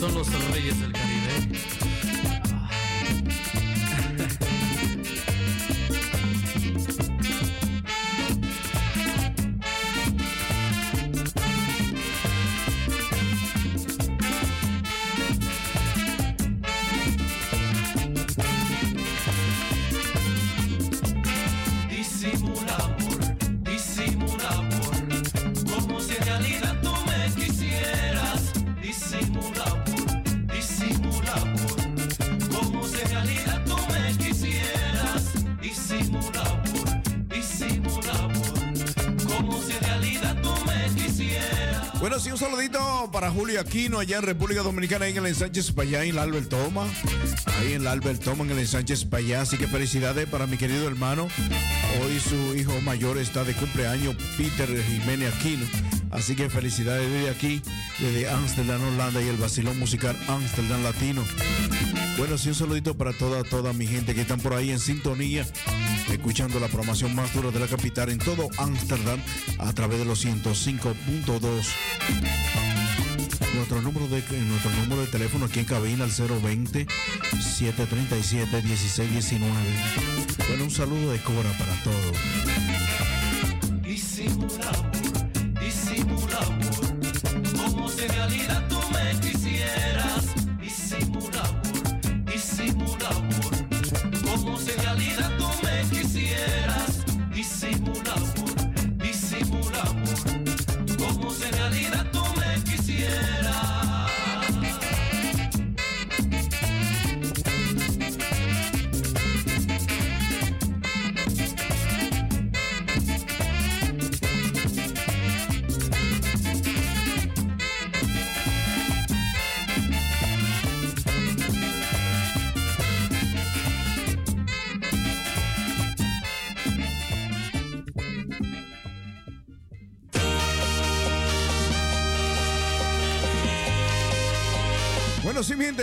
son 0.00 0.14
los 0.14 0.50
reyes 0.50 0.80
del 0.80 0.92
Caribe. 0.92 1.09
Aquino 43.60 43.98
allá 43.98 44.16
en 44.16 44.22
República 44.22 44.62
Dominicana, 44.62 45.04
ahí 45.04 45.12
en 45.12 45.18
el 45.18 45.26
ensanche 45.26 45.62
Payá, 45.74 46.02
en 46.04 46.16
la 46.16 46.22
Albert 46.22 46.48
Toma. 46.48 46.86
Ahí 47.58 47.74
en 47.74 47.84
la 47.84 47.92
Albert 47.92 48.22
Toma, 48.22 48.42
en 48.44 48.52
el 48.52 48.60
ensanche 48.60 48.96
Payá. 49.06 49.42
Así 49.42 49.58
que 49.58 49.66
felicidades 49.66 50.26
para 50.28 50.46
mi 50.46 50.56
querido 50.56 50.88
hermano. 50.88 51.28
Hoy 52.00 52.18
su 52.20 52.56
hijo 52.56 52.72
mayor 52.80 53.18
está 53.18 53.44
de 53.44 53.52
cumpleaños, 53.52 54.16
Peter 54.38 54.66
Jiménez 54.82 55.34
Aquino. 55.34 55.66
Así 56.10 56.34
que 56.36 56.48
felicidades 56.48 57.10
desde 57.12 57.28
aquí, 57.28 57.62
desde 57.98 58.30
Amsterdam, 58.30 58.82
Holanda 58.94 59.20
y 59.20 59.28
el 59.28 59.36
vacilón 59.36 59.78
musical 59.78 60.16
Amsterdam 60.26 60.82
Latino. 60.82 61.22
Bueno, 62.16 62.38
sí, 62.38 62.48
un 62.48 62.54
saludito 62.54 62.96
para 62.96 63.12
toda, 63.12 63.44
toda 63.44 63.74
mi 63.74 63.86
gente 63.86 64.14
que 64.14 64.22
están 64.22 64.40
por 64.40 64.54
ahí 64.54 64.70
en 64.70 64.80
sintonía, 64.80 65.46
escuchando 66.10 66.60
la 66.60 66.68
programación 66.68 67.14
más 67.14 67.34
dura 67.34 67.50
de 67.50 67.60
la 67.60 67.66
capital 67.66 68.08
en 68.08 68.18
todo 68.18 68.48
Amsterdam 68.56 69.20
a 69.58 69.70
través 69.74 69.98
de 69.98 70.06
los 70.06 70.24
105.2. 70.24 71.66
Nuestro 73.54 73.82
número 73.82 74.06
de 74.06 74.22
nuestro 74.42 74.70
número 74.82 75.00
de 75.02 75.06
teléfono 75.08 75.46
aquí 75.46 75.58
en 75.60 75.64
cabina 75.64 76.04
al 76.04 76.10
020 76.10 76.86
737 77.40 78.62
1619. 78.62 79.54
Bueno, 80.48 80.64
un 80.64 80.70
saludo 80.70 81.12
de 81.12 81.18
Cora 81.20 81.50
para 81.58 81.74
todos. 81.82 82.16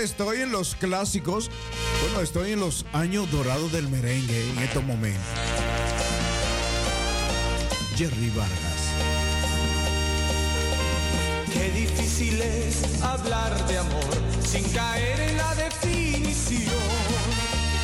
Estoy 0.07 0.41
en 0.41 0.53
los 0.53 0.75
clásicos. 0.75 1.51
Bueno, 2.01 2.21
estoy 2.21 2.53
en 2.53 2.61
los 2.61 2.85
años 2.93 3.29
dorados 3.29 3.73
del 3.73 3.89
merengue 3.89 4.49
en 4.51 4.59
estos 4.59 4.81
momentos. 4.83 5.21
Jerry 7.97 8.29
Vargas. 8.29 8.81
Qué 11.51 11.71
difícil 11.71 12.41
es 12.41 13.03
hablar 13.03 13.67
de 13.67 13.79
amor 13.79 14.13
sin 14.41 14.63
caer 14.69 15.19
en 15.19 15.37
la 15.37 15.53
definición, 15.55 16.85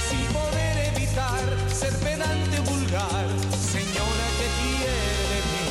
sin 0.10 0.26
poder 0.32 0.94
evitar 0.96 1.44
ser 1.70 1.94
pedante 1.98 2.60
vulgar. 2.72 3.28
Señora, 3.52 4.26
¿qué 4.40 4.48
quiere 4.62 4.96
de 5.34 5.40
mí? 5.52 5.66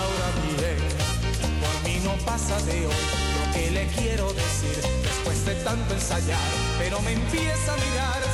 Ahora 0.00 0.28
bien, 0.48 0.80
por 1.60 1.76
mí 1.86 2.00
no 2.02 2.14
pasa 2.24 2.58
de 2.62 2.86
hoy 2.86 3.04
lo 3.36 3.52
que 3.52 3.70
le 3.72 3.86
quiero 3.88 4.32
decir 4.32 5.03
de 5.44 5.54
tanto 5.56 5.92
ensayar, 5.92 6.38
pero 6.78 7.00
me 7.02 7.12
empieza 7.12 7.74
a 7.74 7.76
mirar, 7.76 8.33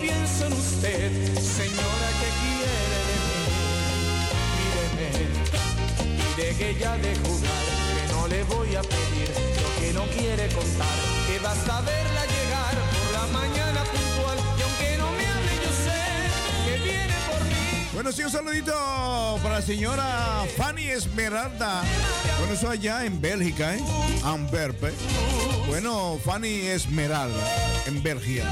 pienso 0.00 0.46
en 0.46 0.52
usted. 0.52 1.12
Señora, 1.38 2.08
¿qué 2.20 2.30
quiere 2.40 2.98
de 3.08 3.16
mí? 3.26 3.40
Míreme 4.56 5.08
y 6.26 6.40
deje 6.40 6.68
ya 6.80 6.96
de 6.96 7.14
jugar. 7.16 7.64
Que 7.94 8.12
no 8.12 8.28
le 8.28 8.42
voy 8.44 8.74
a 8.76 8.82
pedir 8.82 9.28
lo 9.62 9.70
que 9.80 9.92
no 9.92 10.04
quiere 10.18 10.48
contar. 10.48 10.96
Que 11.26 11.38
basta 11.40 11.80
verla 11.82 12.26
llegar 12.26 12.74
por 12.98 13.12
la 13.12 13.26
mañana 13.38 13.84
puntual. 13.84 14.38
Y 14.58 14.62
aunque 14.62 14.96
no 14.98 15.10
me 15.12 15.26
hable, 15.26 15.54
yo 15.64 15.70
sé 15.84 16.00
que 16.64 16.74
viene 16.82 17.14
por 17.30 17.44
mí. 17.44 17.88
Bueno, 17.92 18.12
sí, 18.12 18.22
un 18.22 18.30
saludito 18.30 19.38
para 19.42 19.56
la 19.56 19.62
señora 19.62 20.44
Fanny 20.56 20.86
Esmeralda. 20.86 21.82
Bueno, 22.38 22.54
eso 22.54 22.70
allá 22.70 23.04
en 23.04 23.20
Bélgica, 23.20 23.74
¿eh? 23.74 23.84
Antwerpen. 24.24 24.94
Bueno, 25.66 26.18
Fanny 26.24 26.68
Esmeralda, 26.68 27.44
en 27.86 28.02
Bélgica. 28.02 28.44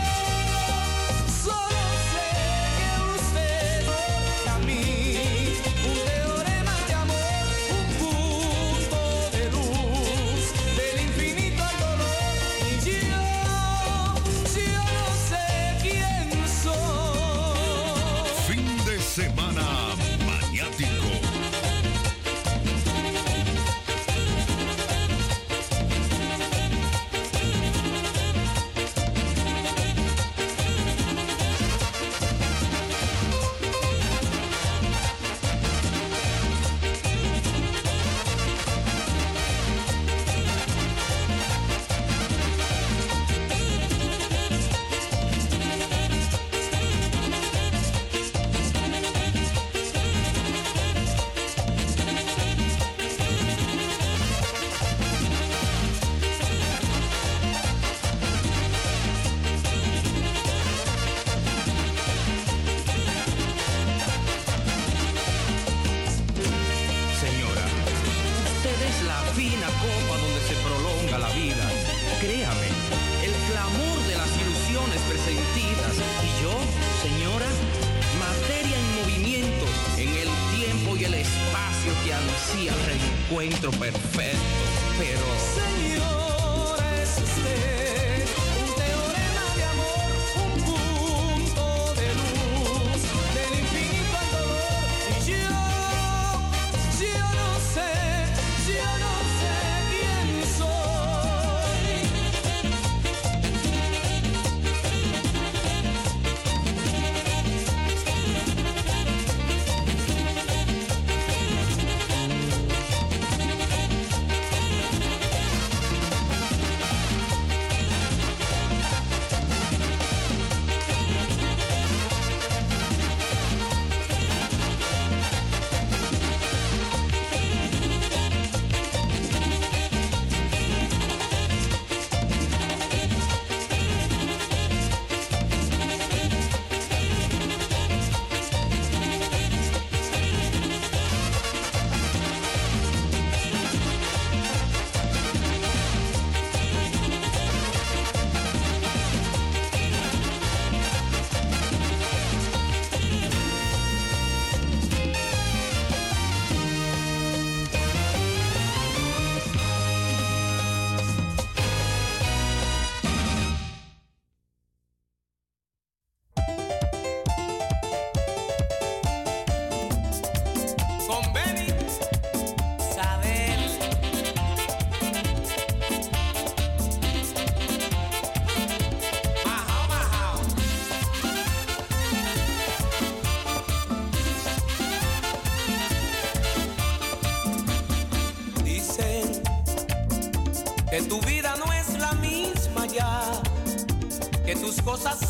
Cosas 194.98 195.27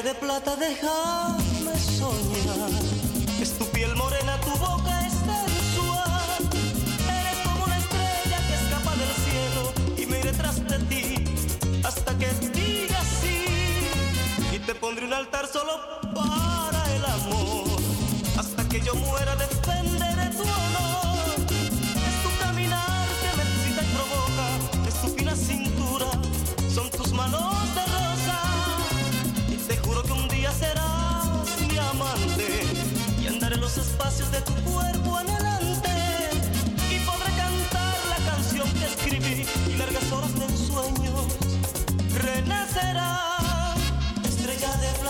de 0.00 0.14
plata, 0.14 0.56
déjame 0.56 1.31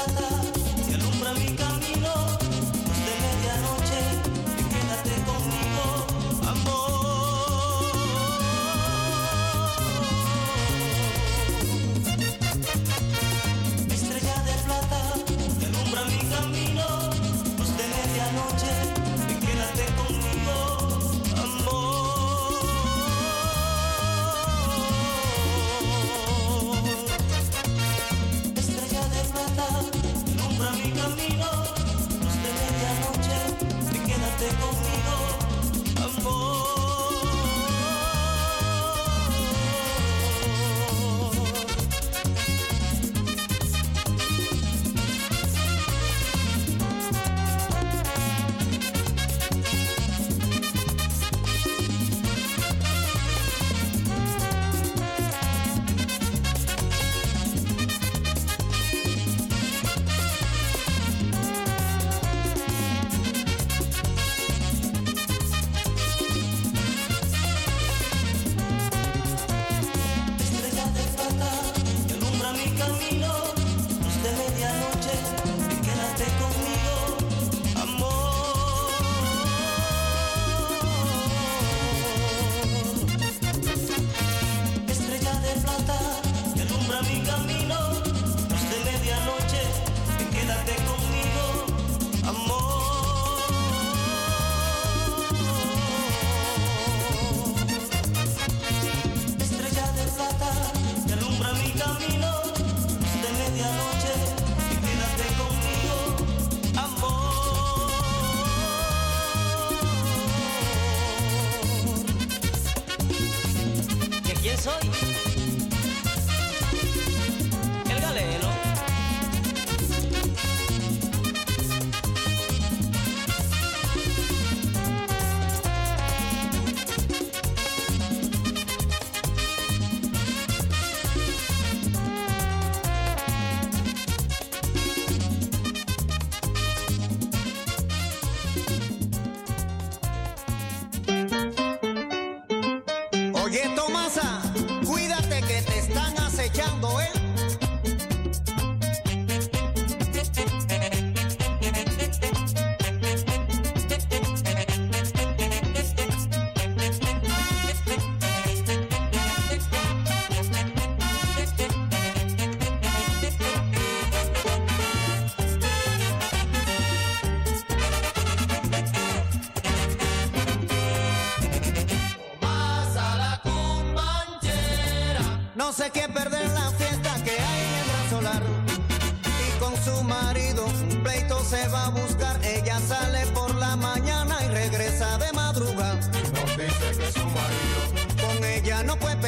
la 0.07 0.21
la. 0.21 0.42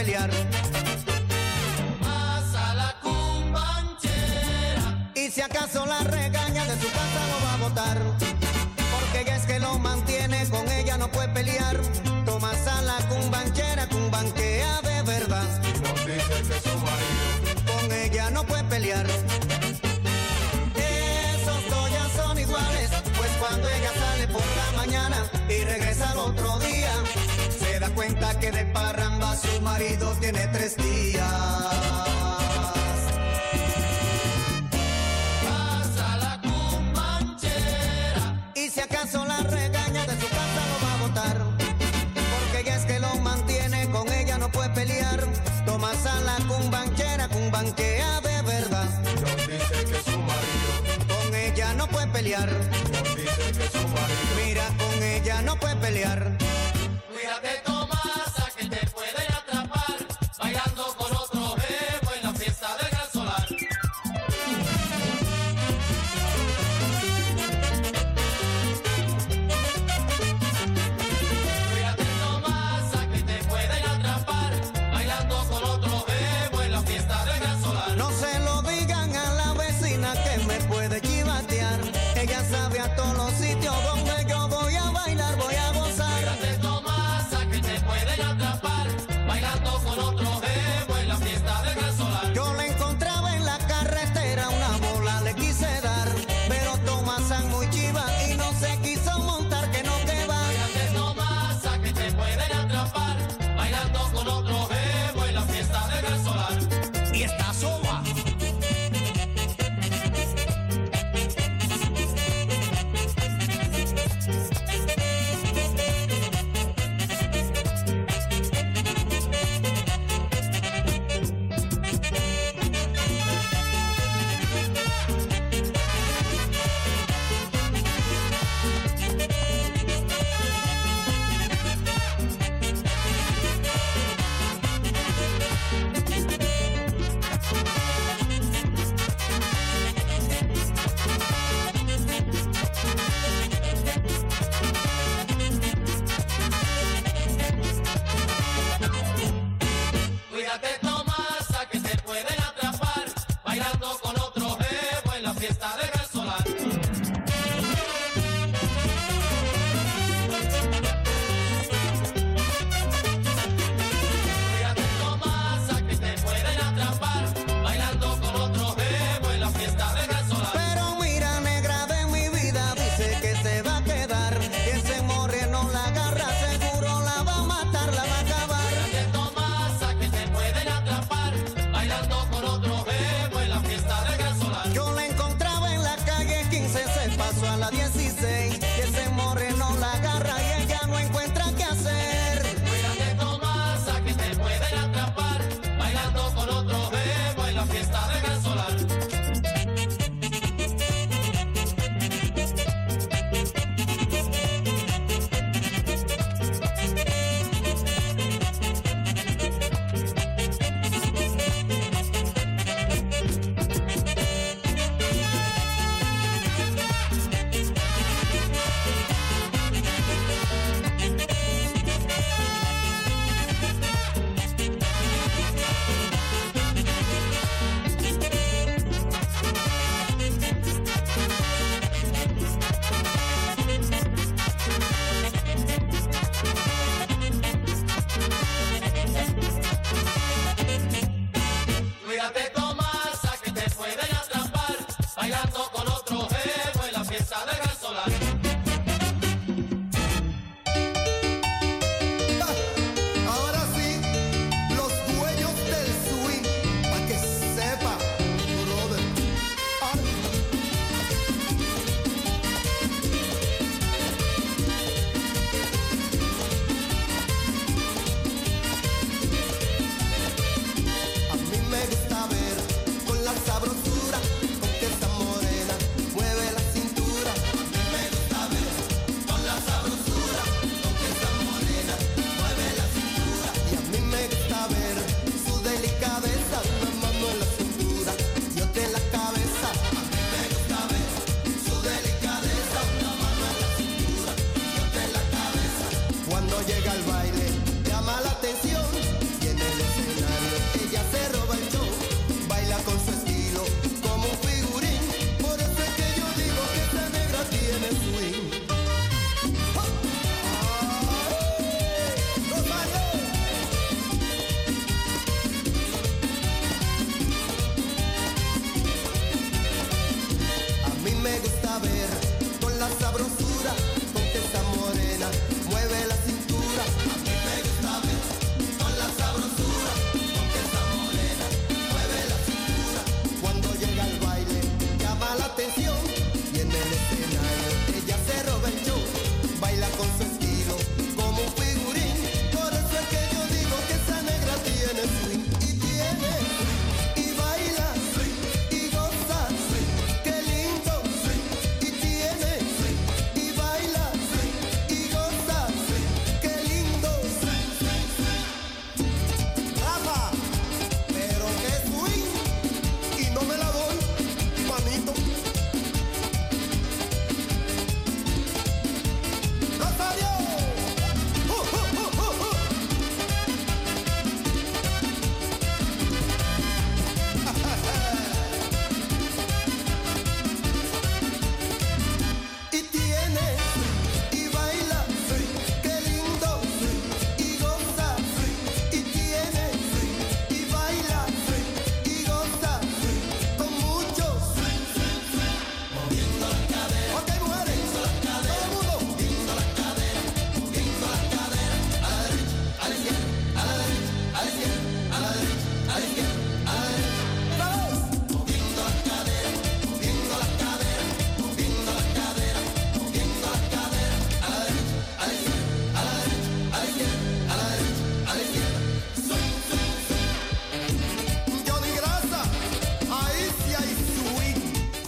Pelear. 0.05 0.44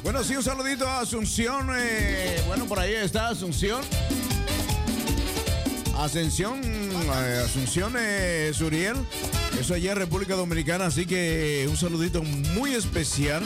Bueno, 0.06 0.22
sí, 0.22 0.36
un 0.36 0.42
saludito 0.44 0.86
a 0.86 1.00
Asunción. 1.00 1.68
Eh, 1.76 2.40
bueno, 2.46 2.66
por 2.66 2.78
ahí 2.78 2.92
está 2.94 3.26
Asunción. 3.26 3.82
Ascensión, 5.98 6.60
eh, 6.62 7.42
Asunción 7.44 7.94
eh, 7.98 8.52
Suriel. 8.54 8.94
Eso 9.58 9.74
allá 9.74 9.90
en 9.90 9.98
República 9.98 10.36
Dominicana, 10.36 10.86
así 10.86 11.06
que 11.06 11.66
un 11.68 11.76
saludito 11.76 12.22
muy 12.22 12.72
especial. 12.74 13.42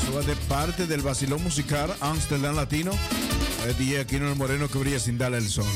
Eso 0.00 0.14
va 0.14 0.22
de 0.22 0.36
parte 0.36 0.86
del 0.86 1.00
vacilón 1.00 1.42
musical 1.42 1.92
Amsterdam 1.98 2.54
Latino. 2.54 2.92
El 3.66 3.76
DJ 3.76 4.02
Aquino 4.02 4.28
el 4.28 4.36
Moreno 4.36 4.68
que 4.68 4.78
brilla 4.78 5.00
sin 5.00 5.18
darle 5.18 5.38
el 5.38 5.48
sol. 5.48 5.66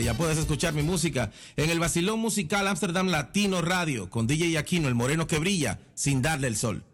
ya 0.00 0.14
puedes 0.14 0.38
escuchar 0.38 0.72
mi 0.72 0.82
música 0.82 1.30
en 1.56 1.68
el 1.68 1.78
Basilón 1.78 2.20
Musical 2.20 2.66
Amsterdam 2.66 3.08
Latino 3.08 3.60
Radio 3.60 4.08
con 4.08 4.26
DJ 4.26 4.56
Aquino, 4.56 4.88
el 4.88 4.94
moreno 4.94 5.26
que 5.26 5.38
brilla 5.38 5.80
sin 5.94 6.22
darle 6.22 6.46
el 6.46 6.56
sol. 6.56 6.84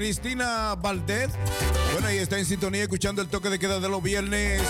Cristina 0.00 0.74
Valdez. 0.76 1.28
Bueno, 1.92 2.10
y 2.10 2.16
está 2.16 2.38
en 2.38 2.46
sintonía 2.46 2.84
escuchando 2.84 3.20
el 3.20 3.28
toque 3.28 3.50
de 3.50 3.58
queda 3.58 3.80
de 3.80 3.88
los 3.90 4.02
viernes 4.02 4.62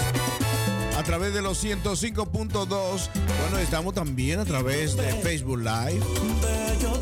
a 0.96 1.04
través 1.04 1.32
de 1.32 1.40
los 1.40 1.64
105.2. 1.64 2.66
Bueno, 2.66 3.58
estamos 3.62 3.94
también 3.94 4.40
a 4.40 4.44
través 4.44 4.96
de 4.96 5.04
Facebook 5.22 5.58
Live. 5.58 6.00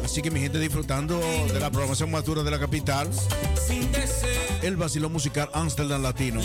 Así 0.04 0.20
que 0.20 0.30
mi 0.30 0.40
gente 0.40 0.58
disfrutando 0.58 1.18
de 1.18 1.58
la 1.58 1.70
programación 1.70 2.10
madura 2.10 2.42
de 2.42 2.50
la 2.50 2.58
capital. 2.58 3.08
El 4.60 4.76
vacilón 4.76 5.10
musical 5.10 5.48
Amsterdam 5.54 6.02
Latino. 6.02 6.42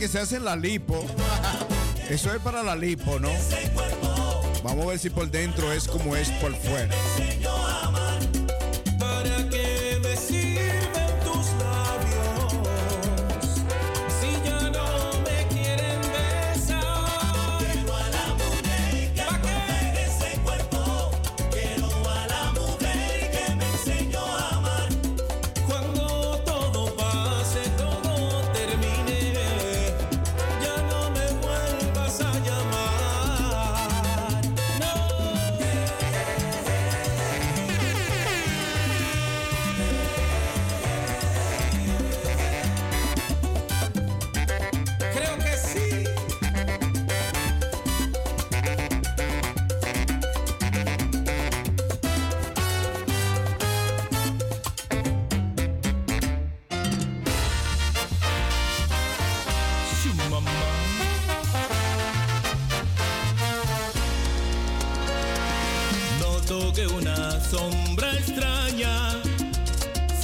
Que 0.00 0.08
se 0.08 0.18
hacen 0.18 0.46
la 0.46 0.56
lipo. 0.56 1.04
Eso 2.08 2.32
es 2.34 2.40
para 2.40 2.62
la 2.62 2.74
lipo, 2.74 3.20
¿no? 3.20 3.28
Vamos 4.64 4.86
a 4.86 4.88
ver 4.88 4.98
si 4.98 5.10
por 5.10 5.30
dentro 5.30 5.70
es 5.72 5.86
como 5.86 6.16
es 6.16 6.30
por 6.30 6.54
fuera. 6.54 6.88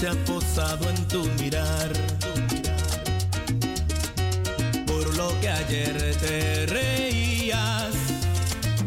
Ha 0.08 0.14
posado 0.24 0.88
en 0.88 1.08
tu 1.08 1.24
mirar. 1.40 1.90
Por 4.86 5.16
lo 5.16 5.28
que 5.40 5.48
ayer 5.48 6.16
te 6.20 6.66
reías, 6.66 7.94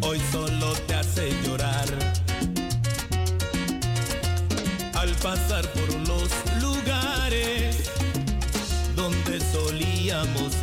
hoy 0.02 0.20
solo 0.32 0.74
te 0.88 0.96
hace 0.96 1.32
llorar. 1.46 1.88
Al 4.94 5.12
pasar 5.16 5.66
por 5.74 5.94
los 6.08 6.30
lugares 6.62 7.90
donde 8.96 9.40
solíamos 9.52 10.54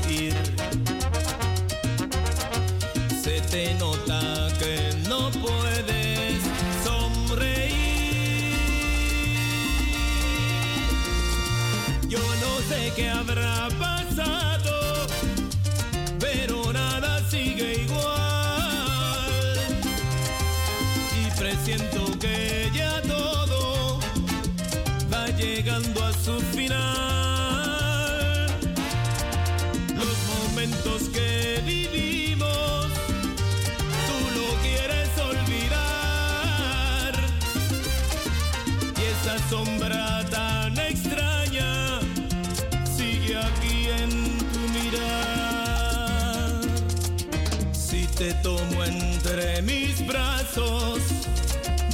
no 12.99 13.25
sé 13.27 13.86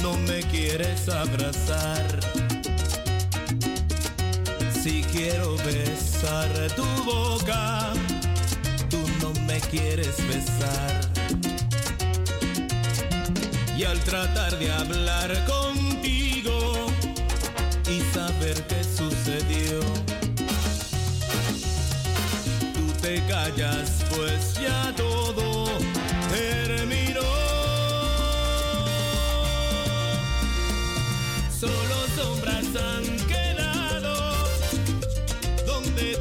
no 0.01 0.13
me 0.19 0.41
quieres 0.43 1.09
abrazar. 1.09 2.05
Si 4.81 5.03
quiero 5.03 5.57
besar 5.57 6.49
tu 6.75 6.85
boca, 7.03 7.93
tú 8.89 8.99
no 9.21 9.33
me 9.41 9.59
quieres 9.59 10.15
besar. 10.27 11.01
Y 13.77 13.83
al 13.83 13.99
tratar 13.99 14.57
de 14.57 14.71
hablar 14.71 15.45
contigo 15.45 16.87
y 17.89 17.99
saber 18.13 18.65
qué 18.67 18.81
sucedió, 18.83 19.81
tú 22.73 22.93
te 23.01 23.21
callas, 23.27 24.05
pues 24.15 24.53
ya 24.61 24.93
todo 24.95 25.63
han 32.83 33.03
quedado 33.27 34.13
donde 35.65 36.17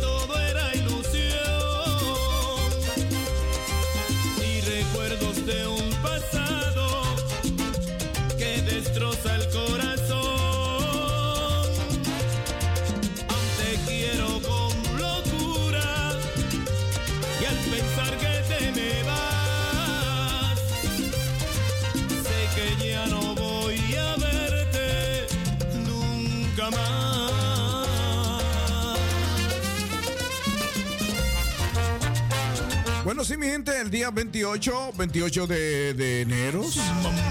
Bueno, 33.23 33.35
sí, 33.35 33.39
mi 33.39 33.47
gente, 33.47 33.81
el 33.81 33.89
día 33.89 34.11
28, 34.11 34.95
28 34.99 35.47
de, 35.47 35.95
de 35.95 36.23
enero. 36.23 36.65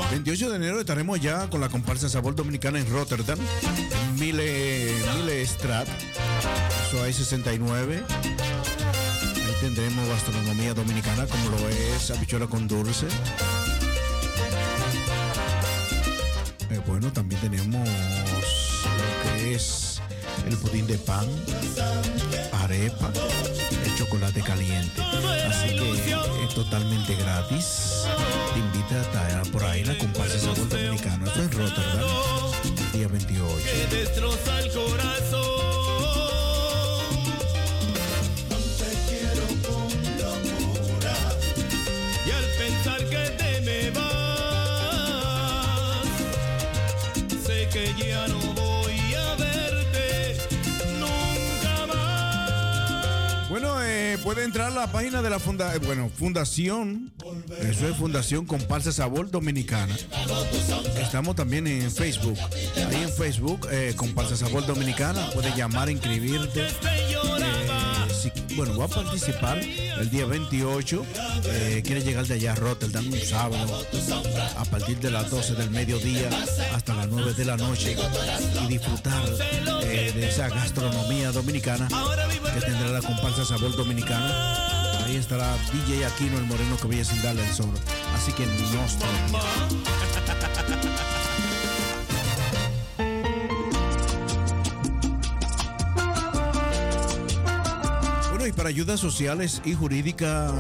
28 0.10 0.50
de 0.50 0.56
enero 0.56 0.80
estaremos 0.80 1.20
ya 1.20 1.50
con 1.50 1.60
la 1.60 1.68
comparsa 1.68 2.08
Sabor 2.08 2.34
Dominicana 2.34 2.80
en 2.80 2.90
Rotterdam. 2.90 3.38
Mile, 4.18 4.90
Mile 5.18 5.46
Strat. 5.46 5.90
Eso 6.88 7.04
hay 7.04 7.12
69. 7.12 8.06
Ahí 8.10 9.56
tendremos 9.60 10.08
gastronomía 10.08 10.74
dominicana 10.74 11.28
como 11.28 11.50
lo 11.50 11.68
es 11.68 12.10
habichuela 12.10 12.48
con 12.48 12.70
dulce. 12.70 13.08
Eh, 16.70 16.80
bueno, 16.88 17.12
también 17.12 17.42
tenemos 17.42 17.90
lo 18.86 19.34
que 19.34 19.56
es 19.56 20.00
el 20.48 20.56
pudín 20.56 20.88
de 20.88 20.98
pan, 20.98 21.28
arepa, 22.54 23.12
chocolate 24.12 24.42
caliente. 24.42 25.02
Así 25.02 25.70
que 25.70 26.44
es 26.44 26.54
totalmente 26.54 27.16
gratis. 27.16 28.04
Te 28.54 28.60
invita 28.60 28.96
a 28.96 29.02
estar 29.02 29.52
por 29.52 29.64
ahí 29.64 29.86
la 29.86 29.98
comparsa 29.98 30.38
Sabor 30.38 30.68
Dominicano. 30.68 31.28
Esto 31.28 31.44
es 31.44 31.54
Rotterdam, 31.54 32.10
el 32.66 32.92
día 32.92 33.08
28. 33.08 33.56
que 33.64 33.96
destroza 33.96 34.60
el. 34.60 35.81
Puede 54.24 54.44
entrar 54.44 54.72
a 54.72 54.76
la 54.76 54.92
página 54.92 55.22
de 55.22 55.30
la 55.30 55.40
funda, 55.40 55.74
eh, 55.76 55.80
bueno, 55.80 56.10
Fundación, 56.10 57.12
eso 57.60 57.88
es 57.88 57.96
Fundación 57.96 58.46
Comparsa 58.46 58.92
Sabor 58.92 59.32
Dominicana. 59.32 59.96
Estamos 61.00 61.36
también 61.36 61.68
en 61.68 61.92
Facebook. 61.92 62.38
Ahí 62.76 63.04
en 63.04 63.12
Facebook, 63.12 63.68
eh, 63.72 63.94
Comparsa 63.96 64.36
Sabor 64.36 64.66
Dominicana, 64.66 65.30
puedes 65.34 65.56
llamar, 65.56 65.90
inscribirte. 65.90 66.68
Bueno, 68.56 68.74
voy 68.74 68.86
a 68.86 68.88
participar 68.88 69.60
el 69.60 70.10
día 70.10 70.26
28. 70.26 71.06
Eh, 71.46 71.82
quiere 71.86 72.02
llegar 72.02 72.26
de 72.26 72.36
allá 72.36 72.54
a 72.54 72.56
Rotterdam 72.56 73.06
un 73.08 73.20
sábado 73.20 73.86
a 74.58 74.66
partir 74.66 75.00
de 75.00 75.12
las 75.12 75.30
12 75.30 75.56
del 75.56 75.70
mediodía 75.70 76.30
hasta 76.74 76.96
las 76.96 77.08
9 77.08 77.34
de 77.34 77.46
la 77.46 77.58
noche 77.58 77.96
y 78.64 78.68
disfrutar 78.68 79.24
eh, 79.84 80.12
de 80.14 80.28
esa 80.28 80.50
gastronomía 80.50 81.32
dominicana 81.32 81.88
que 82.54 82.62
tendrá 82.62 82.90
la 82.90 83.02
comparsa 83.02 83.46
Sabor 83.46 83.76
Dominicana. 83.76 85.06
Ahí 85.06 85.16
estará 85.16 85.56
DJ 85.72 86.06
Aquino, 86.06 86.38
el 86.38 86.46
moreno 86.46 86.78
que 86.78 86.88
viene 86.88 87.06
sin 87.06 87.22
darle 87.22 87.44
el 87.44 87.54
sol. 87.54 87.72
Así 88.16 88.32
que 88.34 88.46
no 88.46 88.52
Bueno, 98.42 98.56
y 98.56 98.58
para 98.58 98.70
ayudas 98.70 99.00
sociales 99.00 99.62
y 99.66 99.76
jurídicas, 99.76 100.52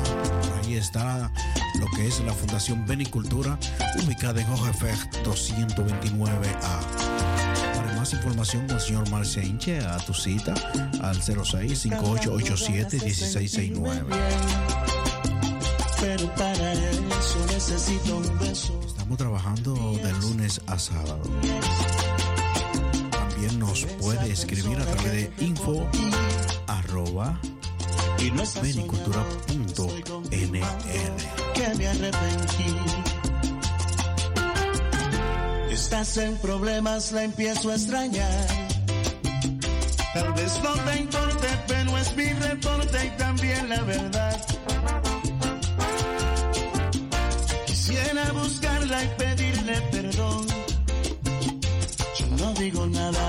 ahí 0.61 0.75
está 0.75 1.33
lo 1.79 1.87
que 1.95 2.05
es 2.05 2.19
la 2.19 2.31
Fundación 2.31 2.85
Benicultura, 2.85 3.57
ubicada 4.03 4.39
en 4.39 4.47
Hojefer 4.51 4.93
229A. 5.23 6.37
Para 7.73 7.95
más 7.95 8.13
información 8.13 8.67
con 8.67 8.75
el 8.75 8.81
señor 8.81 9.09
Marcenche, 9.09 9.79
a 9.79 9.97
tu 9.97 10.13
cita 10.13 10.53
al 11.01 11.23
0658871669. 11.23 14.05
Pero 16.01 16.35
para 16.35 16.73
eso 16.73 17.43
necesito 17.47 18.17
un 18.17 18.37
beso. 18.37 18.79
Estamos 18.85 19.17
trabajando 19.17 19.73
de 19.73 20.13
lunes 20.19 20.61
a 20.67 20.77
sábado. 20.77 21.23
También 23.09 23.57
nos 23.57 23.85
puede 23.99 24.31
escribir 24.31 24.77
a 24.77 24.85
través 24.85 25.11
de 25.11 25.33
info 25.43 25.89
arroba 26.67 27.41
benicultura.nl. 28.30 30.60
que 31.53 31.76
me 31.76 31.88
arrepentí. 31.88 32.76
Estás 35.72 36.18
en 36.18 36.38
problemas, 36.38 37.11
la 37.11 37.23
empiezo 37.23 37.72
a 37.72 37.76
extrañar. 37.76 38.48
Tal 40.14 40.34
vez 40.34 40.61
no 40.64 40.73
te 40.73 40.99
importe, 40.99 41.48
pero 41.68 41.98
es 41.98 42.15
mi 42.15 42.26
reporte 42.26 43.06
y 43.06 43.10
también 43.18 43.69
la 43.69 43.81
verdad. 43.81 44.45
Quisiera 47.65 48.31
buscarla 48.34 49.03
y 49.03 49.07
pedirle 49.18 49.81
perdón. 49.91 50.45
Yo 52.19 52.27
no 52.38 52.53
digo 52.53 52.85
nada 52.88 53.20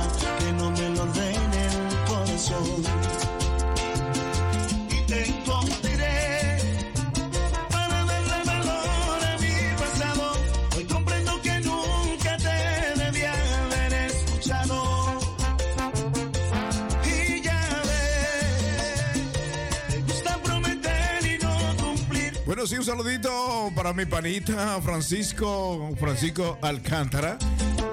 Bueno, 22.62 22.70
sí, 22.70 22.78
un 22.78 22.84
saludito 22.84 23.72
para 23.74 23.92
mi 23.92 24.06
panita 24.06 24.80
Francisco, 24.82 25.90
Francisco 25.98 26.58
Alcántara. 26.62 27.36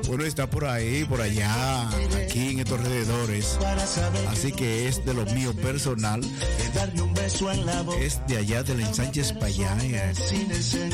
Bueno, 0.08 0.26
está 0.26 0.48
por 0.48 0.66
ahí, 0.66 1.06
por 1.06 1.22
allá, 1.22 1.90
aquí 1.90 2.52
en 2.52 2.60
estos 2.60 2.78
alrededores. 2.78 3.58
Así 4.30 4.52
que 4.52 4.88
es 4.88 5.04
de 5.04 5.16
lo 5.16 5.26
mío 5.26 5.56
personal. 5.56 6.22
Es 8.00 8.22
de 8.28 8.38
allá 8.38 8.62
del 8.62 8.82
ensanche 8.82 9.24
Payá. 9.40 9.76
eh. 9.82 10.14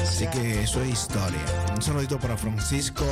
Así 0.02 0.27
que 0.27 0.64
eso 0.64 0.81
es 0.81 0.89
historia. 0.93 1.41
Un 1.76 1.81
saludito 1.81 2.18
para 2.18 2.38
Francisco 2.38 3.03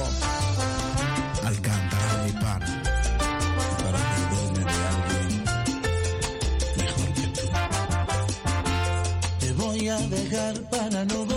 dejar 10.34 10.57
para 10.72 11.05
no 11.05 11.32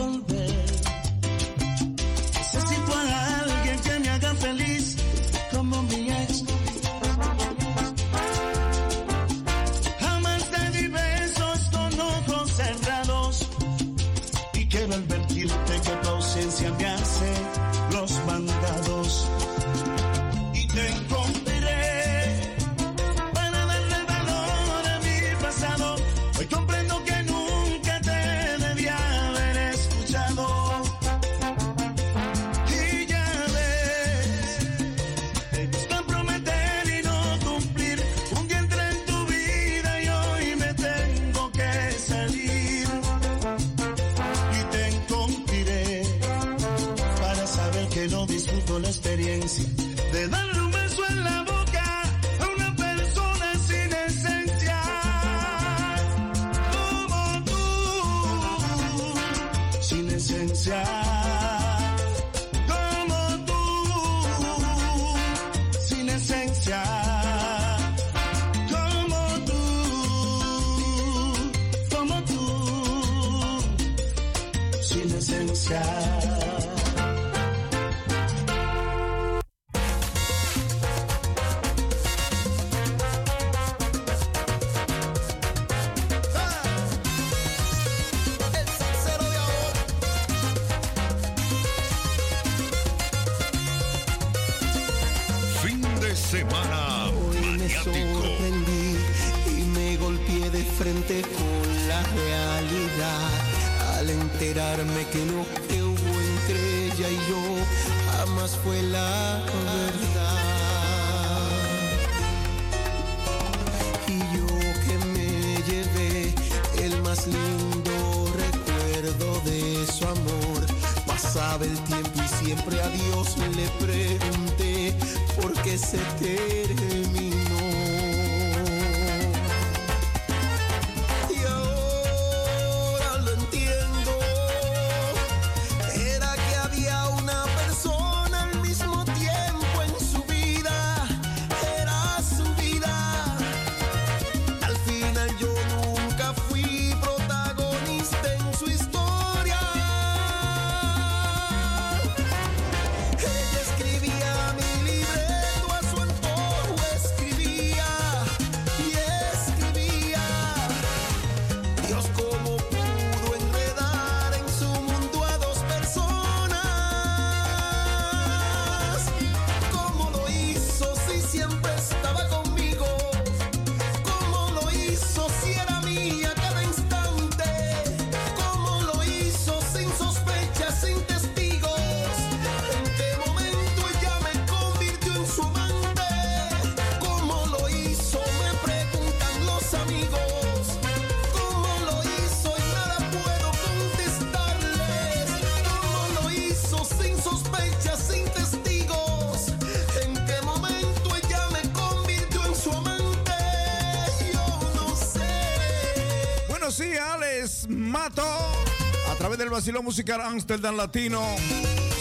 vacilón 209.57 209.85
musical 209.87 210.21
Amsterdam 210.21 210.77
Latino 210.77 211.23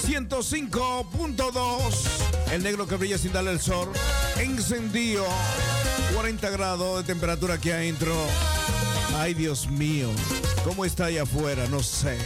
105.2. 0.06 2.52
El 2.52 2.64
negro 2.64 2.86
que 2.86 2.98
brilla 2.98 3.18
sin 3.18 3.32
darle 3.32 3.52
el 3.52 3.62
sol. 3.62 3.88
Encendido. 4.36 5.24
40 6.14 6.50
grados 6.50 6.98
de 6.98 7.04
temperatura 7.14 7.54
aquí 7.54 7.72
adentro. 7.72 8.14
Ay, 9.16 9.34
Dios 9.36 9.70
mío. 9.70 10.10
¿Cómo 10.66 10.84
está 10.84 11.06
allá 11.06 11.24
afuera? 11.24 11.66
No 11.70 11.82
sé. 11.82 12.18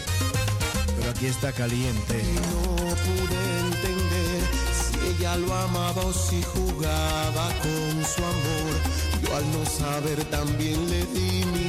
Pero 0.98 1.12
aquí 1.12 1.28
está 1.28 1.52
caliente. 1.52 2.24
No 2.50 2.88
pude 2.88 3.60
entender 3.68 4.42
si 4.74 4.98
ella 5.10 5.38
lo 5.38 5.54
amaba 5.54 6.06
o 6.06 6.12
si 6.12 6.42
jugaba 6.42 7.54
con 7.62 8.04
su 8.04 8.24
amor. 8.24 8.74
Yo 9.22 9.36
al 9.36 9.52
no 9.52 9.64
saber 9.64 10.24
también 10.32 10.90
le 10.90 11.06
di 11.06 11.46
mi 11.46 11.69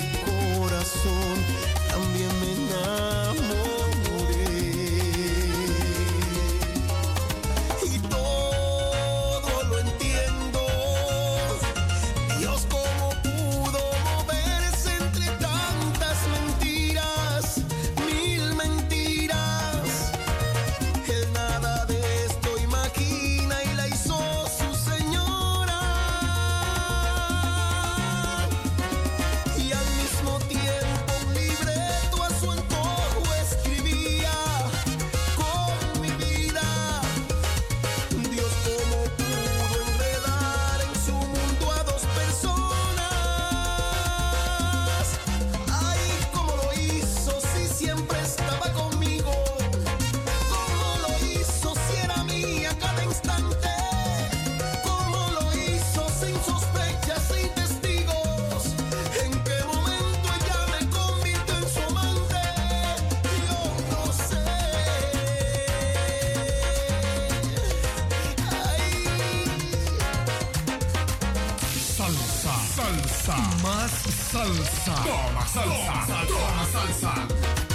salsa. 72.90 73.36
Más 73.62 73.90
salsa. 74.32 74.94
Toma 75.04 75.46
salsa. 75.46 75.64
Toma 75.64 76.06
salsa. 76.06 76.26
Toma 76.26 76.66
salsa. 76.72 77.69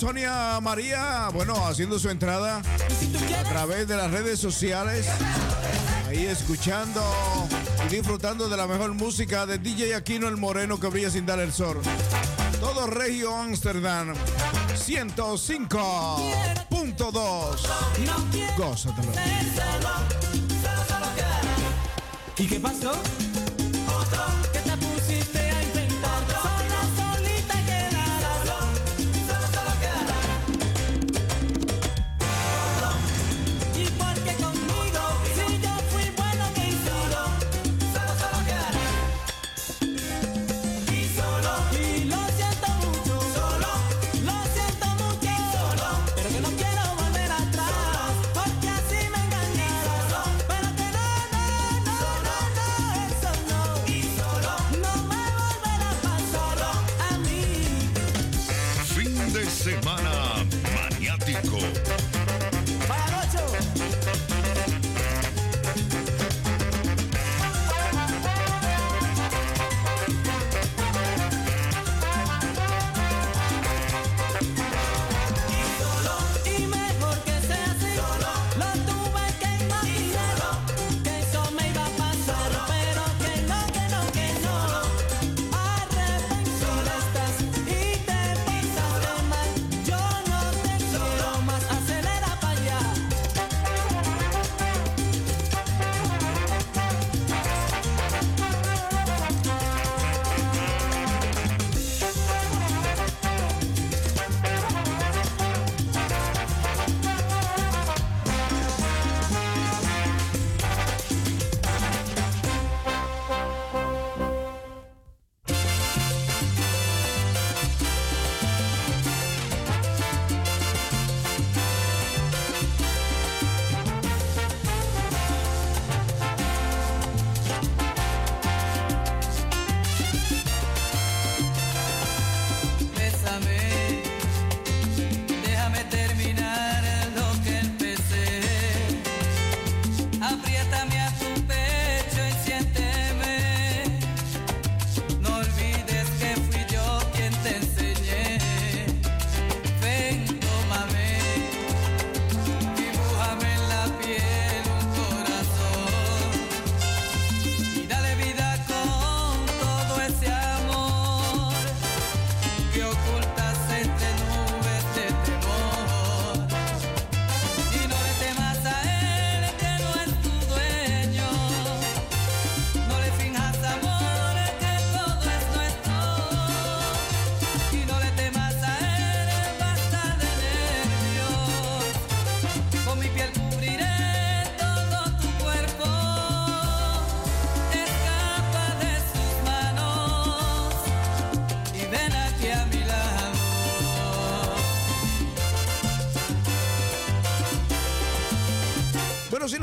Sonia 0.00 0.58
María, 0.62 1.28
bueno, 1.30 1.66
haciendo 1.66 1.98
su 1.98 2.08
entrada 2.08 2.62
a 3.38 3.42
través 3.50 3.86
de 3.86 3.98
las 3.98 4.10
redes 4.10 4.40
sociales. 4.40 5.06
Ahí 6.08 6.24
escuchando 6.24 7.02
y 7.86 7.96
disfrutando 7.96 8.48
de 8.48 8.56
la 8.56 8.66
mejor 8.66 8.94
música 8.94 9.44
de 9.44 9.58
DJ 9.58 9.94
Aquino 9.94 10.26
el 10.26 10.38
Moreno 10.38 10.80
que 10.80 10.86
brilla 10.86 11.10
sin 11.10 11.26
dar 11.26 11.38
el 11.38 11.52
sol. 11.52 11.82
Todo 12.60 12.86
Regio 12.86 13.36
Amsterdam 13.36 14.14
105.2. 14.74 17.60
¿Y 22.38 22.46
qué 22.46 22.58
pasó? 22.58 22.92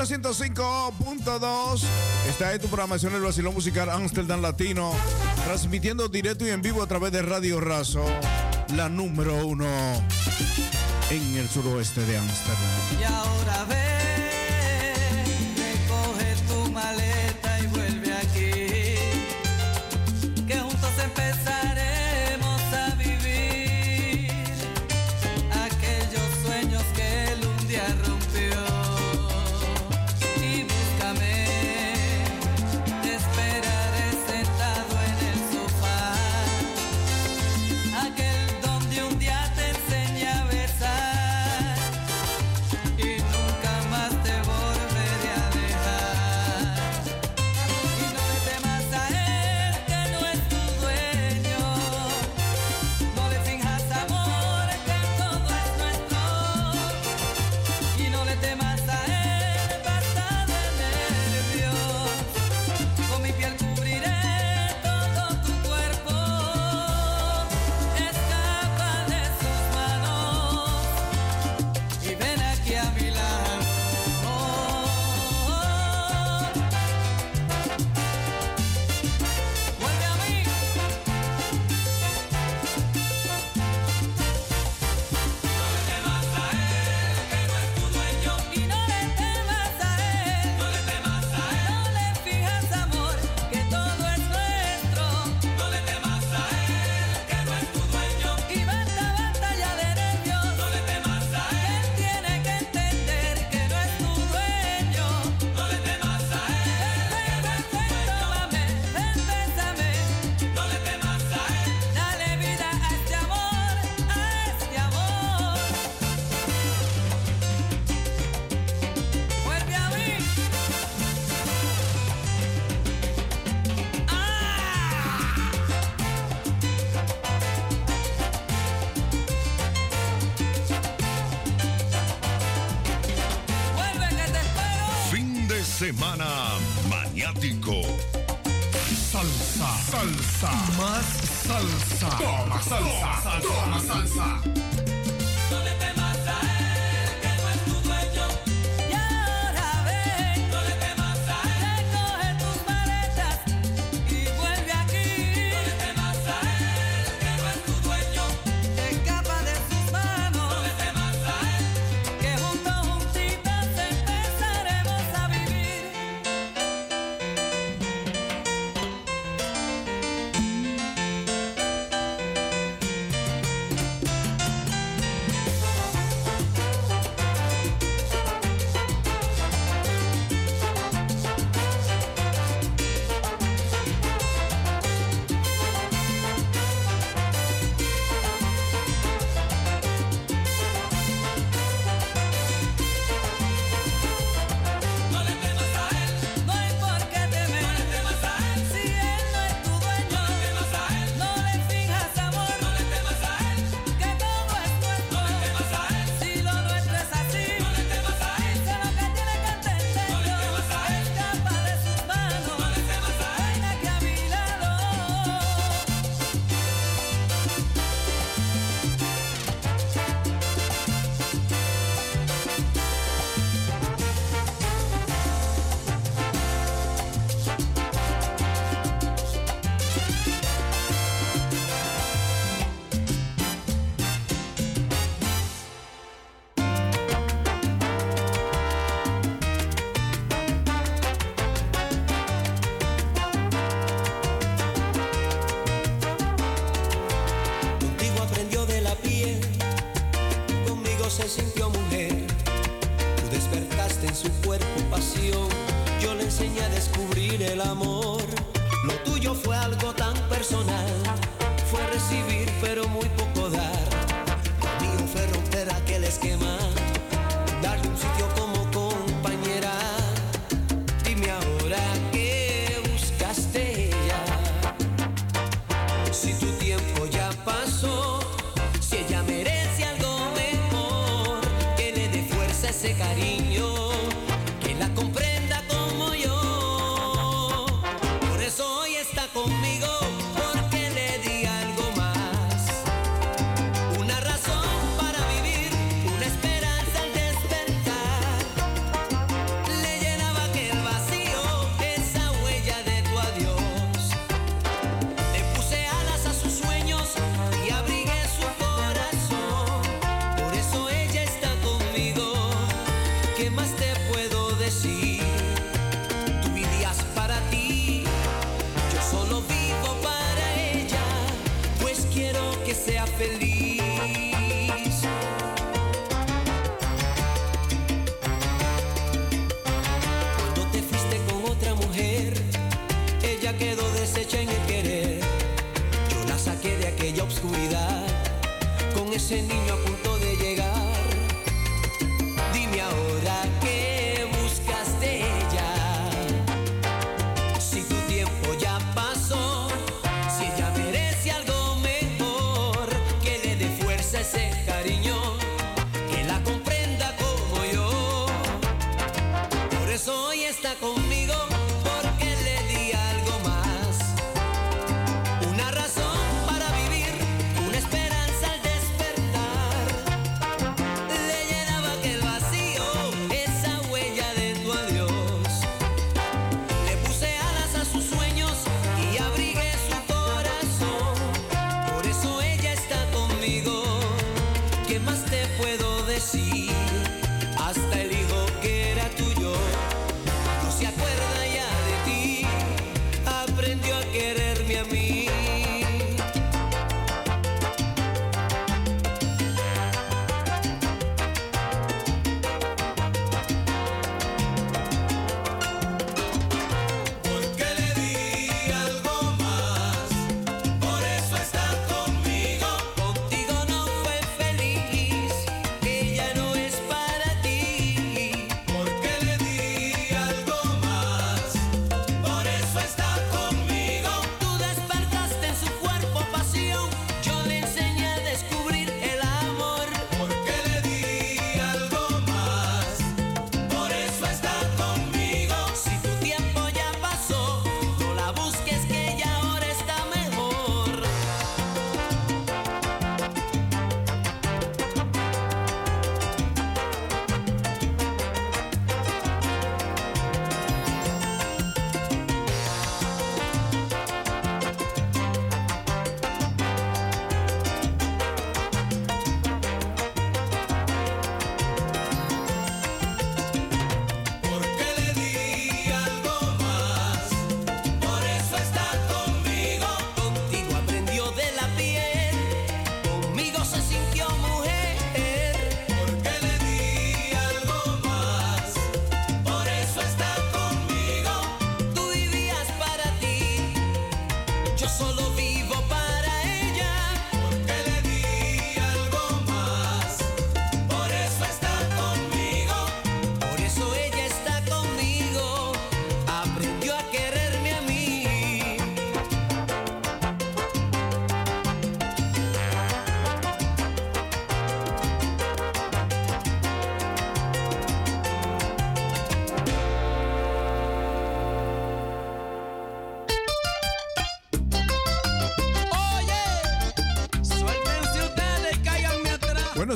105.2. 0.07 1.81
Está 2.29 2.53
en 2.53 2.61
tu 2.61 2.67
programación 2.67 3.13
el 3.13 3.21
vacilón 3.21 3.53
musical 3.53 3.89
Amsterdam 3.89 4.41
Latino, 4.41 4.93
transmitiendo 5.45 6.07
directo 6.07 6.47
y 6.47 6.49
en 6.49 6.61
vivo 6.61 6.81
a 6.81 6.88
través 6.88 7.11
de 7.11 7.21
Radio 7.21 7.59
Razo, 7.59 8.05
la 8.75 8.88
número 8.88 9.45
uno 9.45 9.65
en 11.09 11.38
el 11.38 11.49
suroeste 11.49 12.05
de 12.05 12.17
Amsterdam. 12.17 13.01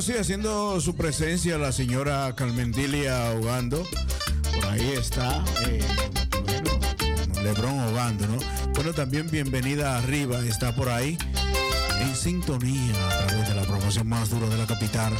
sí, 0.02 0.14
haciendo 0.18 0.80
su 0.80 0.96
presencia 0.96 1.58
la 1.58 1.70
señora 1.70 2.34
Carmendilia 2.34 3.30
Hogando. 3.30 3.86
Por 4.52 4.66
ahí 4.66 4.94
está. 4.98 5.44
Eh, 5.68 5.80
bueno, 6.44 7.42
Lebrón 7.42 7.78
Hogando, 7.78 8.26
¿no? 8.26 8.38
Bueno, 8.74 8.92
también 8.94 9.30
bienvenida 9.30 9.96
arriba, 9.96 10.40
está 10.40 10.74
por 10.74 10.88
ahí. 10.88 11.16
En 12.00 12.16
sintonía 12.16 12.94
a 13.06 13.26
través 13.26 13.48
de 13.48 13.54
la 13.54 13.62
promoción 13.62 14.08
más 14.08 14.28
dura 14.28 14.48
de 14.48 14.58
la 14.58 14.66
capital 14.66 15.12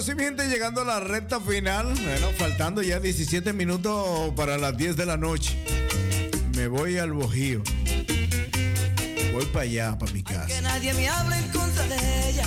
Sí, 0.00 0.14
mi 0.14 0.22
gente, 0.22 0.46
llegando 0.48 0.82
a 0.82 0.84
la 0.84 1.00
recta 1.00 1.40
final. 1.40 1.86
Bueno, 1.86 2.28
faltando 2.38 2.82
ya 2.82 3.00
17 3.00 3.52
minutos 3.52 4.32
para 4.36 4.56
las 4.56 4.76
10 4.76 4.96
de 4.96 5.04
la 5.04 5.16
noche. 5.16 5.58
Me 6.54 6.68
voy 6.68 6.98
al 6.98 7.12
Bojío. 7.12 7.62
Voy 9.32 9.44
para 9.46 9.64
allá, 9.64 9.98
para 9.98 10.12
mi 10.12 10.22
casa. 10.22 10.46
Que 10.46 10.62
nadie 10.62 10.94
me 10.94 11.08
hable 11.08 11.36
en 11.36 11.48
contra 11.48 11.82
de 11.84 12.30
ella. 12.30 12.46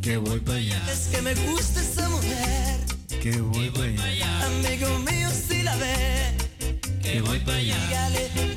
Que 0.00 0.18
voy 0.18 0.38
para 0.38 0.58
allá. 0.58 0.82
Es 0.90 1.08
que 1.08 1.20
me 1.20 1.34
gusta 1.34 1.80
esa 1.80 2.08
mujer. 2.08 2.78
Que 3.08 3.40
voy, 3.40 3.70
voy 3.70 3.96
para 3.96 4.08
allá. 4.08 4.46
Amigo 4.46 4.98
mío, 5.00 5.28
si 5.30 5.62
la 5.64 5.74
ve. 5.76 6.36
Que 7.02 7.20
voy 7.20 7.40
para 7.40 7.58
allá. 7.58 7.86
Dígale 7.86 8.53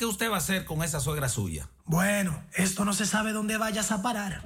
¿qué 0.07 0.11
usted 0.11 0.31
va 0.31 0.37
a 0.37 0.39
hacer 0.39 0.65
con 0.65 0.85
esa 0.85 1.01
suegra 1.01 1.29
suya? 1.29 1.69
Bueno, 1.85 2.41
esto 2.55 2.85
no 2.85 2.93
se 2.93 3.07
sabe 3.07 3.33
dónde 3.33 3.59
vayas 3.59 3.91
a 3.91 4.03
parar. 4.03 4.41